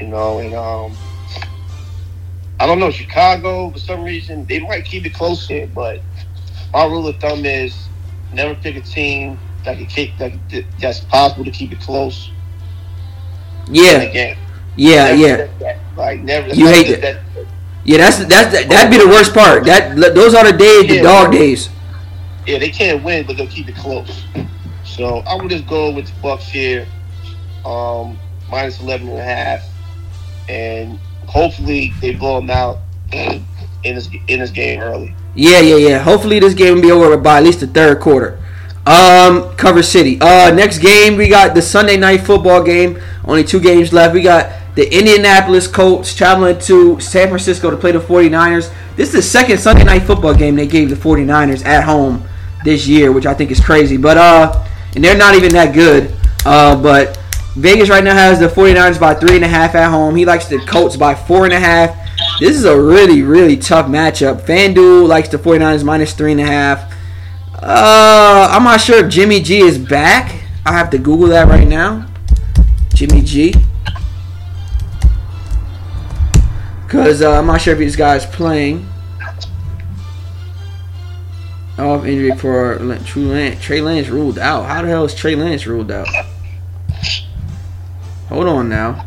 You 0.00 0.08
know, 0.08 0.38
and 0.38 0.54
um, 0.54 0.96
I 2.62 2.66
don't 2.66 2.78
know 2.78 2.92
Chicago 2.92 3.70
for 3.70 3.78
some 3.80 4.04
reason 4.04 4.46
they 4.46 4.60
might 4.60 4.84
keep 4.84 5.04
it 5.04 5.12
close 5.12 5.48
here, 5.48 5.66
but 5.66 6.00
my 6.72 6.84
rule 6.84 7.08
of 7.08 7.16
thumb 7.16 7.44
is 7.44 7.88
never 8.32 8.54
pick 8.54 8.76
a 8.76 8.80
team 8.80 9.36
that 9.64 9.78
can 9.78 9.86
keep 9.86 10.16
that 10.18 10.32
that's 10.78 11.00
possible 11.00 11.44
to 11.44 11.50
keep 11.50 11.72
it 11.72 11.80
close. 11.80 12.30
Yeah. 13.68 14.02
Again, 14.02 14.38
Yeah, 14.76 15.12
yeah. 15.12 15.48
that. 15.58 15.78
Like 15.96 16.20
never. 16.20 16.54
You 16.54 16.68
hate 16.68 17.00
that. 17.00 17.22
Yeah, 17.82 17.98
that's 17.98 18.18
that's 18.26 18.52
that'd 18.68 18.92
be 18.92 18.98
the 18.98 19.08
worst 19.08 19.34
part. 19.34 19.64
That 19.64 19.96
those 20.14 20.32
are 20.32 20.48
the 20.48 20.56
days, 20.56 20.88
the 20.88 21.02
dog 21.02 21.32
days. 21.32 21.68
Yeah, 22.46 22.60
they 22.60 22.70
can't 22.70 23.02
win, 23.02 23.26
but 23.26 23.36
they'll 23.36 23.48
keep 23.48 23.68
it 23.68 23.74
close. 23.74 24.24
So 24.84 25.18
I'm 25.26 25.38
gonna 25.38 25.48
just 25.48 25.66
go 25.66 25.90
with 25.90 26.06
the 26.06 26.22
Bucks 26.22 26.46
here, 26.46 26.86
um, 27.64 28.16
minus 28.48 28.80
11 28.80 29.08
and 29.08 29.18
a 29.18 29.24
half, 29.24 29.64
and 30.48 31.00
hopefully 31.32 31.92
they 32.00 32.14
blow 32.14 32.40
them 32.40 32.50
out 32.50 32.78
in 33.12 33.42
this 33.82 34.08
in 34.28 34.40
this 34.40 34.50
game 34.50 34.80
early. 34.80 35.14
Yeah, 35.34 35.60
yeah, 35.60 35.76
yeah. 35.76 35.98
Hopefully 35.98 36.38
this 36.38 36.54
game 36.54 36.74
will 36.76 36.82
be 36.82 36.92
over 36.92 37.16
by 37.16 37.38
at 37.38 37.44
least 37.44 37.60
the 37.60 37.66
third 37.66 38.00
quarter. 38.00 38.38
Um, 38.86 39.54
Cover 39.56 39.82
City. 39.82 40.18
Uh, 40.20 40.52
next 40.52 40.78
game 40.78 41.16
we 41.16 41.28
got 41.28 41.54
the 41.54 41.62
Sunday 41.62 41.96
night 41.96 42.22
football 42.22 42.62
game. 42.62 43.00
Only 43.24 43.44
two 43.44 43.60
games 43.60 43.92
left. 43.92 44.12
We 44.14 44.22
got 44.22 44.52
the 44.74 44.92
Indianapolis 44.92 45.66
Colts 45.66 46.14
traveling 46.14 46.58
to 46.60 46.98
San 47.00 47.28
Francisco 47.28 47.70
to 47.70 47.76
play 47.76 47.92
the 47.92 48.00
49ers. 48.00 48.72
This 48.96 49.08
is 49.08 49.14
the 49.14 49.22
second 49.22 49.58
Sunday 49.58 49.84
night 49.84 50.02
football 50.02 50.34
game 50.34 50.56
they 50.56 50.66
gave 50.66 50.90
the 50.90 50.96
49ers 50.96 51.64
at 51.64 51.84
home 51.84 52.28
this 52.64 52.86
year, 52.86 53.12
which 53.12 53.26
I 53.26 53.34
think 53.34 53.50
is 53.50 53.60
crazy. 53.60 53.96
But 53.96 54.16
uh, 54.18 54.66
and 54.94 55.02
they're 55.02 55.16
not 55.16 55.34
even 55.34 55.52
that 55.52 55.74
good. 55.74 56.14
Uh, 56.44 56.80
but 56.80 57.21
Vegas 57.54 57.90
right 57.90 58.02
now 58.02 58.14
has 58.14 58.40
the 58.40 58.48
49ers 58.48 58.98
by 58.98 59.14
three 59.14 59.36
and 59.36 59.44
a 59.44 59.48
half 59.48 59.74
at 59.74 59.90
home. 59.90 60.16
He 60.16 60.24
likes 60.24 60.46
the 60.46 60.58
Colts 60.60 60.96
by 60.96 61.14
four 61.14 61.44
and 61.44 61.52
a 61.52 61.60
half. 61.60 61.96
This 62.40 62.56
is 62.56 62.64
a 62.64 62.80
really, 62.80 63.22
really 63.22 63.56
tough 63.56 63.86
matchup. 63.86 64.42
FanDuel 64.42 65.06
likes 65.06 65.28
the 65.28 65.36
49ers 65.36 65.84
minus 65.84 66.14
three 66.14 66.32
and 66.32 66.40
a 66.40 66.46
half. 66.46 66.92
Uh, 67.54 68.48
I'm 68.50 68.64
not 68.64 68.80
sure 68.80 69.04
if 69.04 69.12
Jimmy 69.12 69.40
G 69.40 69.58
is 69.58 69.78
back. 69.78 70.42
I 70.64 70.72
have 70.72 70.90
to 70.90 70.98
Google 70.98 71.28
that 71.28 71.46
right 71.48 71.68
now. 71.68 72.08
Jimmy 72.94 73.20
G. 73.20 73.54
Because 76.86 77.20
uh, 77.22 77.38
I'm 77.38 77.46
not 77.46 77.60
sure 77.60 77.74
if 77.74 77.78
this 77.78 77.96
guy's 77.96 78.24
playing. 78.24 78.88
Off 81.78 82.04
injury 82.04 82.36
for 82.36 82.78
Trey 83.04 83.22
Lance. 83.22 83.62
Trey 83.62 83.80
Lance 83.80 84.08
ruled 84.08 84.38
out. 84.38 84.64
How 84.64 84.82
the 84.82 84.88
hell 84.88 85.04
is 85.04 85.14
Trey 85.14 85.34
Lance 85.34 85.66
ruled 85.66 85.90
out? 85.90 86.08
Hold 88.32 88.48
on 88.48 88.68
now. 88.70 89.06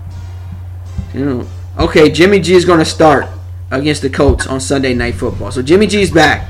Okay, 1.80 2.12
Jimmy 2.12 2.40
G 2.40 2.54
is 2.54 2.64
going 2.64 2.78
to 2.78 2.86
start 2.86 3.26
against 3.72 4.04
the 4.04 4.10
Colts 4.10 4.46
on 4.46 4.60
Sunday 4.60 4.94
Night 4.94 5.16
Football. 5.16 5.52
So 5.52 5.64
Jimmy 5.64 5.88
G's 5.88 6.12
back. 6.12 6.48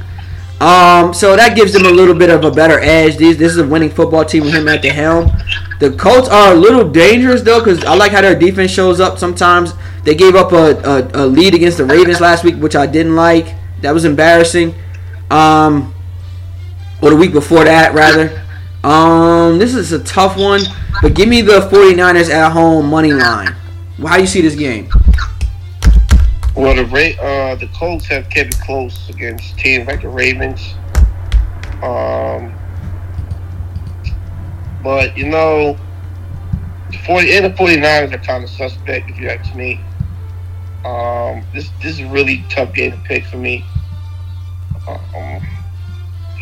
Um, 0.59 1.13
so 1.13 1.38
that 1.38 1.55
gives 1.55 1.71
them 1.71 1.85
a 1.85 1.89
little 1.89 2.13
bit 2.13 2.29
of 2.29 2.43
a 2.43 2.51
better 2.51 2.77
edge. 2.79 3.15
These, 3.15 3.38
this 3.38 3.53
is 3.53 3.59
a 3.59 3.65
winning 3.65 3.91
football 3.91 4.25
team 4.25 4.43
with 4.43 4.53
him 4.53 4.67
at 4.67 4.81
the 4.81 4.89
helm. 4.89 5.31
The 5.79 5.91
Colts 5.91 6.27
are 6.27 6.51
a 6.51 6.55
little 6.55 6.89
dangerous 6.89 7.41
though, 7.43 7.59
because 7.59 7.81
I 7.85 7.95
like 7.95 8.11
how 8.11 8.19
their 8.21 8.38
defense 8.38 8.71
shows 8.71 8.99
up 8.99 9.19
sometimes. 9.19 9.71
They 10.03 10.13
gave 10.13 10.35
up 10.35 10.51
a, 10.51 10.75
a, 10.81 11.23
a 11.23 11.25
lead 11.25 11.55
against 11.55 11.77
the 11.77 11.85
Ravens 11.85 12.19
last 12.19 12.43
week, 12.43 12.55
which 12.55 12.75
I 12.75 12.88
didn't 12.88 13.15
like. 13.15 13.55
That 13.83 13.93
was 13.93 14.03
embarrassing. 14.03 14.75
Um, 15.31 15.95
or 17.01 17.09
the 17.09 17.15
week 17.15 17.31
before 17.31 17.63
that, 17.63 17.93
rather. 17.93 18.44
Um, 18.86 19.58
this 19.58 19.74
is 19.74 19.93
a 19.93 20.04
tough 20.04 20.38
one, 20.38 20.62
but 21.02 21.15
give 21.15 21.28
me 21.28 21.41
the 21.41 21.62
49ers 21.71 22.30
at 22.30 22.52
home 22.52 22.88
money 22.88 23.13
line. 23.13 23.56
How 24.06 24.17
you 24.17 24.28
see 24.28 24.41
this 24.41 24.54
game? 24.54 24.89
Well, 26.56 26.76
the 26.76 26.86
Ra- 26.86 27.26
uh, 27.26 27.56
the 27.56 27.67
Colts 27.74 28.06
have 28.06 28.30
kept 28.30 28.54
it 28.54 28.60
close 28.60 29.10
against 29.10 29.58
teams 29.58 29.88
like 29.88 30.04
the 30.04 30.10
Ravens. 30.10 30.76
Um, 31.82 32.54
but 34.84 35.17
you 35.17 35.30
know, 35.30 35.76
the 36.91 36.98
40 37.08 37.38
and 37.38 37.45
the 37.45 37.58
49ers 37.58 38.13
are 38.13 38.19
kind 38.19 38.43
of 38.43 38.52
suspect 38.52 39.10
if 39.10 39.17
you 39.17 39.30
ask 39.30 39.56
me. 39.56 39.82
Um, 40.86 41.43
this 41.56 41.71
this 41.82 41.93
is 41.93 42.02
a 42.02 42.08
really 42.10 42.45
tough 42.52 42.71
game 42.76 42.91
to 42.91 42.98
pick 43.00 43.26
for 43.26 43.38
me. 43.38 43.65
Um, 44.88 45.41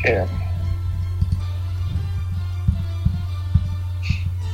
yeah. 0.03 0.42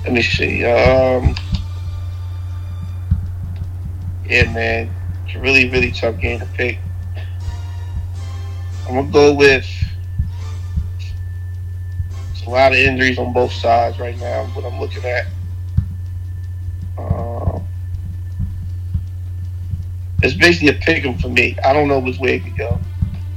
Let 0.03 0.13
me 0.13 0.21
see. 0.21 0.65
Um, 0.65 1.35
yeah, 4.25 4.51
man. 4.51 4.89
It's 5.25 5.35
a 5.35 5.39
really, 5.39 5.69
really 5.69 5.91
tough 5.91 6.19
game 6.19 6.39
to 6.39 6.45
pick. 6.47 6.79
I'm 8.88 8.95
gonna 8.95 9.12
go 9.12 9.33
with 9.33 9.67
it's 12.31 12.43
a 12.47 12.49
lot 12.49 12.71
of 12.71 12.79
injuries 12.79 13.19
on 13.19 13.33
both 13.33 13.51
sides 13.51 13.99
right 13.99 14.17
now. 14.17 14.45
What 14.53 14.65
I'm 14.65 14.79
looking 14.79 15.03
at. 15.05 15.27
Um, 16.97 17.63
it's 20.23 20.33
basically 20.33 20.69
a 20.69 20.73
pick 20.73 21.05
'em 21.05 21.17
for 21.19 21.29
me. 21.29 21.55
I 21.63 21.73
don't 21.73 21.88
know 21.88 21.99
which 21.99 22.17
way 22.17 22.35
it 22.35 22.43
could 22.43 22.57
go. 22.57 22.79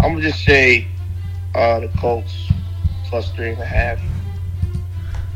I'm 0.01 0.15
gonna 0.15 0.23
just 0.23 0.45
say 0.45 0.89
uh, 1.55 1.81
the 1.81 1.89
Colts 1.99 2.49
plus 3.05 3.31
three 3.33 3.51
and 3.51 3.61
a 3.61 3.67
half. 3.67 4.01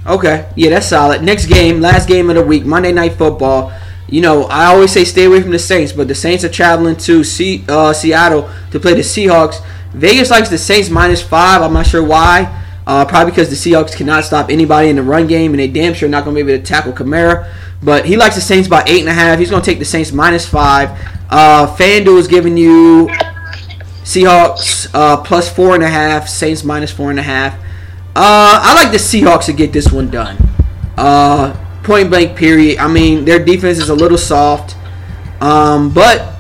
Okay, 0.07 0.49
yeah, 0.55 0.71
that's 0.71 0.87
solid. 0.87 1.23
Next 1.23 1.47
game, 1.47 1.81
last 1.81 2.09
game 2.09 2.31
of 2.31 2.37
the 2.37 2.45
week, 2.45 2.65
Monday 2.65 2.93
Night 2.93 3.15
Football. 3.15 3.73
You 4.09 4.21
know, 4.21 4.45
I 4.45 4.67
always 4.67 4.93
say 4.93 5.05
stay 5.05 5.25
away 5.25 5.43
from 5.43 5.51
the 5.51 5.59
Saints, 5.59 5.93
but 5.93 6.07
the 6.07 6.15
Saints 6.15 6.45
are 6.45 6.49
traveling 6.49 6.97
to 6.97 7.25
C- 7.25 7.65
uh, 7.69 7.93
Seattle 7.93 8.49
to 8.71 8.79
play 8.79 8.95
the 8.95 9.01
Seahawks. 9.01 9.61
Vegas 9.93 10.31
likes 10.31 10.49
the 10.49 10.59
Saints 10.59 10.91
minus 10.91 11.23
five. 11.23 11.61
I'm 11.61 11.73
not 11.73 11.87
sure 11.87 12.05
why. 12.05 12.63
Uh, 12.87 13.05
probably 13.05 13.33
because 13.33 13.51
the 13.51 13.57
Seahawks 13.57 13.97
cannot 13.97 14.25
stop 14.25 14.49
anybody 14.49 14.91
in 14.91 14.97
the 14.97 15.03
run 15.03 15.27
game, 15.27 15.51
and 15.51 15.59
they 15.59 15.67
damn 15.67 15.93
sure 15.93 16.09
not 16.09 16.25
going 16.25 16.37
to 16.37 16.45
be 16.45 16.53
able 16.53 16.63
to 16.63 16.69
tackle 16.69 16.93
Kamara. 16.93 17.53
But 17.83 18.05
he 18.07 18.17
likes 18.17 18.37
the 18.37 18.41
Saints 18.41 18.69
by 18.69 18.85
eight 18.87 19.01
and 19.01 19.09
a 19.09 19.13
half. 19.13 19.41
He's 19.41 19.51
going 19.51 19.63
to 19.63 19.69
take 19.69 19.81
the 19.81 19.85
Saints 19.85 20.13
minus 20.13 20.47
five. 20.47 20.91
Uh, 21.29 21.67
FanDuel 21.77 22.19
is 22.19 22.29
giving 22.29 22.57
you 22.57 23.09
Seahawks 24.05 24.89
uh, 24.95 25.17
plus 25.23 25.53
four 25.53 25.75
and 25.75 25.83
a 25.83 25.89
half. 25.89 26.29
Saints 26.29 26.63
minus 26.63 26.93
four 26.93 27.11
and 27.11 27.19
a 27.19 27.25
half. 27.25 27.59
Uh, 28.19 28.59
I 28.63 28.73
like 28.73 28.93
the 28.93 28.97
Seahawks 28.97 29.45
to 29.45 29.53
get 29.53 29.75
this 29.75 29.93
one 29.93 30.09
done. 30.09 30.39
Uh, 30.97 31.55
point 31.83 32.09
blank, 32.09 32.35
period. 32.35 32.79
I 32.79 32.89
mean, 32.89 33.27
their 33.27 33.45
defense 33.45 33.77
is 33.77 33.91
a 33.91 33.95
little 33.95 34.17
soft, 34.17 34.75
um, 35.43 35.93
but 35.93 36.35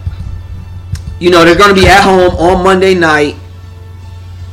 you 1.20 1.28
know 1.28 1.44
they're 1.44 1.54
going 1.54 1.74
to 1.74 1.78
be 1.78 1.86
at 1.86 2.02
home 2.02 2.34
on 2.36 2.64
Monday 2.64 2.94
night. 2.94 3.36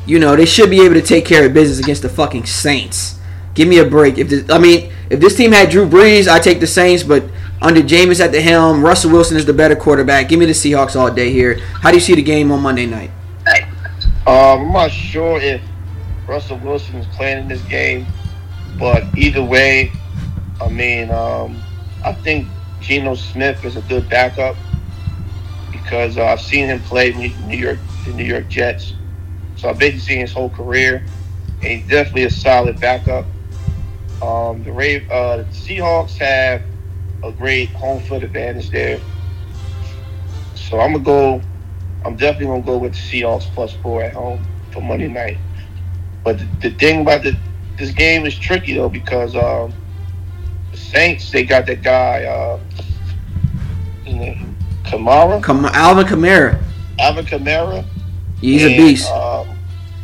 You 0.06 0.20
know 0.20 0.36
they 0.36 0.46
should 0.46 0.70
be 0.70 0.82
able 0.84 0.96
to 0.96 1.02
take 1.02 1.24
care 1.24 1.46
of 1.46 1.54
business 1.54 1.80
against 1.80 2.02
the 2.02 2.10
fucking 2.10 2.46
Saints. 2.46 3.22
Give 3.54 3.70
me 3.70 3.78
a 3.78 3.86
break. 3.86 4.18
If 4.18 4.28
this, 4.28 4.50
I 4.50 4.58
mean, 4.58 4.92
if 5.10 5.22
this 5.22 5.38
team 5.38 5.54
had 5.54 5.70
Drew 5.70 5.88
Brees, 5.88 6.28
I 6.28 6.40
take 6.40 6.60
the 6.60 6.68
Saints, 6.68 7.04
but 7.04 7.24
under 7.62 7.80
Jameis 7.80 8.20
at 8.20 8.34
the 8.34 8.42
helm, 8.42 8.84
Russell 8.84 9.12
Wilson 9.12 9.38
is 9.38 9.46
the 9.46 9.54
better 9.54 9.78
quarterback. 9.78 10.28
Give 10.28 10.40
me 10.40 10.46
the 10.46 10.52
Seahawks 10.52 10.98
all 10.98 11.10
day 11.10 11.32
here. 11.32 11.58
How 11.60 11.90
do 11.90 11.96
you 11.96 12.02
see 12.02 12.16
the 12.16 12.22
game 12.22 12.52
on 12.52 12.62
Monday 12.62 12.86
night? 12.86 13.12
Um, 14.28 14.68
I'm 14.68 14.74
not 14.74 14.92
sure 14.92 15.40
if 15.40 15.62
Russell 16.28 16.60
Wilson 16.60 16.98
is 16.98 17.08
playing 17.08 17.40
in 17.40 17.48
this 17.50 17.64
game, 17.64 18.08
but 18.80 19.12
either 19.16 19.44
way, 19.44 19.94
I 20.62 20.70
mean, 20.70 21.12
um, 21.12 21.66
I 22.04 22.14
think 22.14 22.50
Geno 22.80 23.16
Smith 23.16 23.66
is 23.66 23.76
a 23.78 23.82
good 23.82 24.10
backup 24.10 24.58
because 25.72 26.18
uh, 26.18 26.26
I've 26.26 26.42
seen 26.42 26.68
him 26.70 26.82
play 26.82 27.14
New 27.14 27.58
York, 27.58 27.80
the 28.06 28.14
New 28.14 28.24
York 28.26 28.50
Jets. 28.50 28.96
So 29.56 29.70
I've 29.70 29.80
basically 29.80 30.02
seen 30.02 30.20
his 30.22 30.34
whole 30.34 30.50
career, 30.50 31.08
and 31.62 31.72
he's 31.72 31.88
definitely 31.90 32.26
a 32.26 32.30
solid 32.32 32.80
backup. 32.80 33.34
Um, 34.22 34.64
the, 34.64 34.72
Rave, 34.72 35.10
uh, 35.12 35.38
the 35.38 35.44
Seahawks 35.46 36.18
have 36.20 36.64
a 37.24 37.32
great 37.32 37.74
home 37.76 38.02
field 38.02 38.24
advantage 38.24 38.70
there, 38.72 39.04
so 40.56 40.80
I'm 40.80 40.94
gonna 40.94 41.04
go. 41.04 41.42
I'm 42.06 42.16
definitely 42.18 42.48
gonna 42.48 42.64
go 42.64 42.78
with 42.78 42.94
the 42.94 43.00
Seahawks 43.00 43.46
plus 43.54 43.74
four 43.74 44.04
at 44.04 44.14
home 44.14 44.48
for 44.72 44.82
Monday 44.82 45.08
night. 45.10 45.42
But 46.24 46.40
the, 46.40 46.46
the 46.62 46.70
thing 46.72 47.02
about 47.02 47.24
the, 47.24 47.36
this 47.78 47.92
game 47.92 48.26
is 48.26 48.38
tricky 48.38 48.74
though 48.76 48.90
because 48.90 49.36
um, 49.36 49.74
the 50.72 50.78
Saints 50.78 51.32
they 51.32 51.44
got 51.44 51.66
that 51.68 51.82
guy 51.84 52.24
uh, 52.24 52.60
his 54.04 54.16
name, 54.16 54.56
Kamara, 54.84 55.42
Alvin 55.74 56.06
Kamara. 56.06 56.62
Alvin 57.00 57.26
Kamara. 57.26 57.86
He's 58.40 58.64
a 58.64 58.76
beast. 58.78 59.10
Um, 59.10 59.48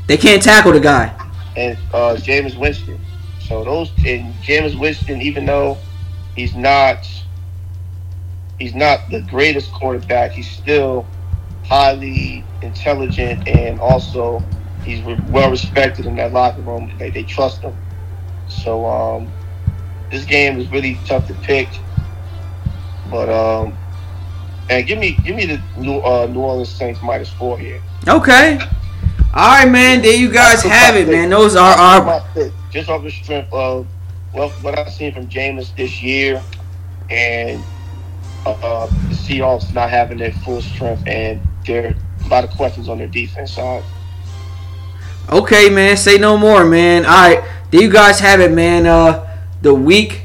They 0.08 0.18
can't 0.18 0.42
tackle 0.42 0.72
the 0.72 0.80
guy. 0.80 1.14
and 1.58 1.78
uh, 1.94 2.16
Jameis 2.16 2.58
Winston. 2.58 3.00
So 3.42 3.64
those 3.64 3.92
and 4.06 4.34
Jameis 4.36 4.80
Winston, 4.80 5.22
even 5.22 5.46
though 5.46 5.78
he's 6.36 6.56
not 6.56 7.08
he's 8.60 8.76
not 8.76 9.10
the 9.10 9.22
greatest 9.22 9.72
quarterback, 9.72 10.32
he's 10.32 10.50
still 10.50 11.06
highly 11.66 12.44
intelligent 12.62 13.48
and 13.48 13.80
also 13.80 14.42
he's 14.84 15.04
well 15.30 15.52
respected 15.52 16.06
in 16.06 16.16
that 16.18 16.34
locker 16.34 16.62
room. 16.62 16.92
They 16.98 17.10
they 17.10 17.24
trust 17.24 17.62
him. 17.62 17.76
So 18.48 18.86
um, 18.86 19.32
this 20.12 20.26
game 20.26 20.60
is 20.60 20.70
really 20.72 21.00
tough 21.06 21.28
to 21.28 21.34
pick. 21.36 21.68
But 23.10 23.30
um, 23.30 23.78
and 24.70 24.86
give 24.86 25.00
me 25.00 25.18
give 25.24 25.36
me 25.36 25.46
the 25.46 25.62
New, 25.78 26.00
uh, 26.00 26.28
New 26.28 26.42
Orleans 26.42 26.70
Saints 26.70 27.02
minus 27.02 27.30
four 27.30 27.58
here. 27.58 27.82
Okay. 28.08 28.60
All 29.34 29.64
right, 29.64 29.70
man. 29.70 30.02
There 30.02 30.16
you 30.16 30.32
guys 30.32 30.64
have 30.64 30.96
it, 30.96 31.08
man. 31.08 31.30
Those 31.30 31.56
are 31.56 31.76
our 31.78 32.24
just 32.72 32.90
off 32.90 33.04
the 33.04 33.12
strength 33.12 33.52
of 33.52 33.88
well, 34.34 34.50
what 34.62 34.78
I've 34.78 34.92
seen 34.92 35.14
from 35.14 35.28
Jameis 35.28 35.76
this 35.76 36.02
year, 36.04 36.44
and 37.10 37.64
uh, 38.46 38.88
the 38.88 39.16
Seahawks 39.16 39.74
not 39.74 39.90
having 39.90 40.18
their 40.18 40.32
full 40.32 40.62
strength, 40.62 41.04
and 41.08 41.42
there 41.66 41.88
are 41.88 41.96
a 42.26 42.28
lot 42.28 42.44
of 42.44 42.52
questions 42.52 42.90
on 42.90 43.00
their 43.00 43.08
defense 43.08 43.54
side. 43.54 43.84
Okay, 45.30 45.70
man. 45.70 45.96
Say 45.96 46.18
no 46.18 46.38
more, 46.38 46.66
man. 46.66 47.06
All 47.06 47.12
right, 47.12 47.44
there 47.72 47.82
you 47.82 47.90
guys 47.90 48.20
have 48.20 48.40
it, 48.40 48.52
man. 48.52 48.88
Uh, 48.88 49.26
the 49.62 49.74
week, 49.74 50.24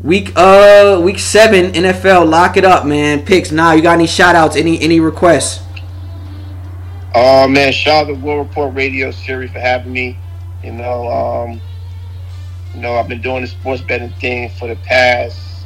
week, 0.00 0.32
uh, 0.34 1.00
week 1.04 1.18
seven 1.18 1.72
NFL. 1.72 2.28
Lock 2.28 2.56
it 2.56 2.64
up, 2.64 2.84
man. 2.84 3.24
Picks. 3.24 3.52
Now, 3.52 3.72
you 3.72 3.82
got 3.82 3.94
any 3.94 4.06
shout 4.06 4.34
outs? 4.34 4.56
Any 4.56 4.80
any 4.80 4.98
requests? 4.98 5.62
Oh 7.12 7.48
man, 7.48 7.72
shout 7.72 8.08
out 8.08 8.14
to 8.14 8.14
World 8.14 8.48
Report 8.48 8.72
Radio 8.74 9.10
series 9.10 9.50
for 9.50 9.58
having 9.58 9.92
me. 9.92 10.16
You 10.62 10.72
know, 10.72 11.08
um, 11.08 11.60
you 12.72 12.80
know, 12.80 12.94
I've 12.94 13.08
been 13.08 13.20
doing 13.20 13.42
the 13.42 13.48
sports 13.48 13.82
betting 13.82 14.10
thing 14.20 14.48
for 14.50 14.68
the 14.68 14.76
past 14.76 15.64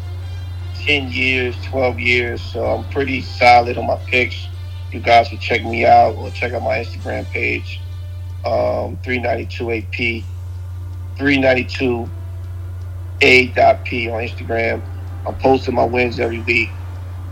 ten 0.75 1.11
years, 1.13 1.55
twelve 1.65 1.99
years, 1.99 2.41
so 2.41 2.65
I'm 2.65 2.91
pretty 2.91 3.21
solid 3.21 3.77
on 3.77 3.87
my 3.87 3.97
picks. 4.07 4.49
You 4.91 5.01
guys 5.01 5.29
can 5.29 5.39
check 5.39 5.63
me 5.65 5.85
out 5.85 6.17
or 6.17 6.31
check 6.31 6.53
out 6.55 6.63
my 6.63 6.79
Instagram 6.79 7.27
page, 7.27 7.81
um, 8.45 8.99
392AP, 8.99 10.25
392A.P 11.17 14.11
on 14.11 14.23
Instagram. 14.23 14.83
I'm 15.27 15.35
posting 15.37 15.75
my 15.75 15.85
wins 15.85 16.21
every 16.21 16.41
week. 16.41 16.69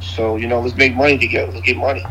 So, 0.01 0.37
you 0.37 0.49
know, 0.49 0.61
let's 0.61 0.77
make 0.77 0.95
money 0.95 1.19
together. 1.19 1.53
Let's 1.53 1.67
get 1.67 1.77
money. 1.77 2.03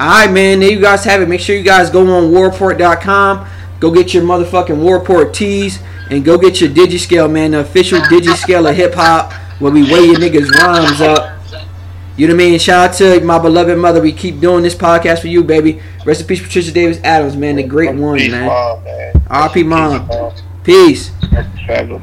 All 0.00 0.06
right, 0.06 0.30
man. 0.30 0.60
There 0.60 0.70
you 0.70 0.80
guys 0.80 1.04
have 1.04 1.22
it. 1.22 1.28
Make 1.28 1.40
sure 1.40 1.56
you 1.56 1.64
guys 1.64 1.90
go 1.90 2.02
on 2.02 2.30
warport.com. 2.30 3.48
Go 3.80 3.92
get 3.92 4.12
your 4.12 4.24
motherfucking 4.24 4.76
Warport 4.76 5.32
tees 5.32 5.78
and 6.10 6.24
go 6.24 6.36
get 6.36 6.60
your 6.60 6.70
DigiScale, 6.70 7.30
man. 7.30 7.52
The 7.52 7.60
official 7.60 8.00
DigiScale 8.00 8.68
of 8.68 8.74
hip 8.74 8.94
hop 8.94 9.32
where 9.60 9.72
we 9.72 9.82
weigh 9.82 10.06
your 10.06 10.16
niggas' 10.16 10.50
rhymes 10.50 11.00
up. 11.00 11.27
You 12.18 12.26
know 12.26 12.34
what 12.34 12.42
I 12.42 12.46
mean? 12.50 12.58
Shout 12.58 12.90
out 12.90 12.96
to 12.96 13.24
my 13.24 13.38
beloved 13.38 13.78
mother. 13.78 14.02
We 14.02 14.12
keep 14.12 14.40
doing 14.40 14.64
this 14.64 14.74
podcast 14.74 15.20
for 15.20 15.28
you, 15.28 15.44
baby. 15.44 15.80
Rest 16.04 16.20
in 16.20 16.26
peace, 16.26 16.42
Patricia 16.42 16.72
Davis 16.72 16.98
Adams, 17.04 17.36
man. 17.36 17.54
The 17.54 17.62
great 17.62 17.94
one, 17.94 18.18
man. 18.18 18.50
RP 19.30 19.64
mom. 19.64 20.08
mom. 20.08 20.32
Peace. 20.64 21.12
Travel. 21.64 22.02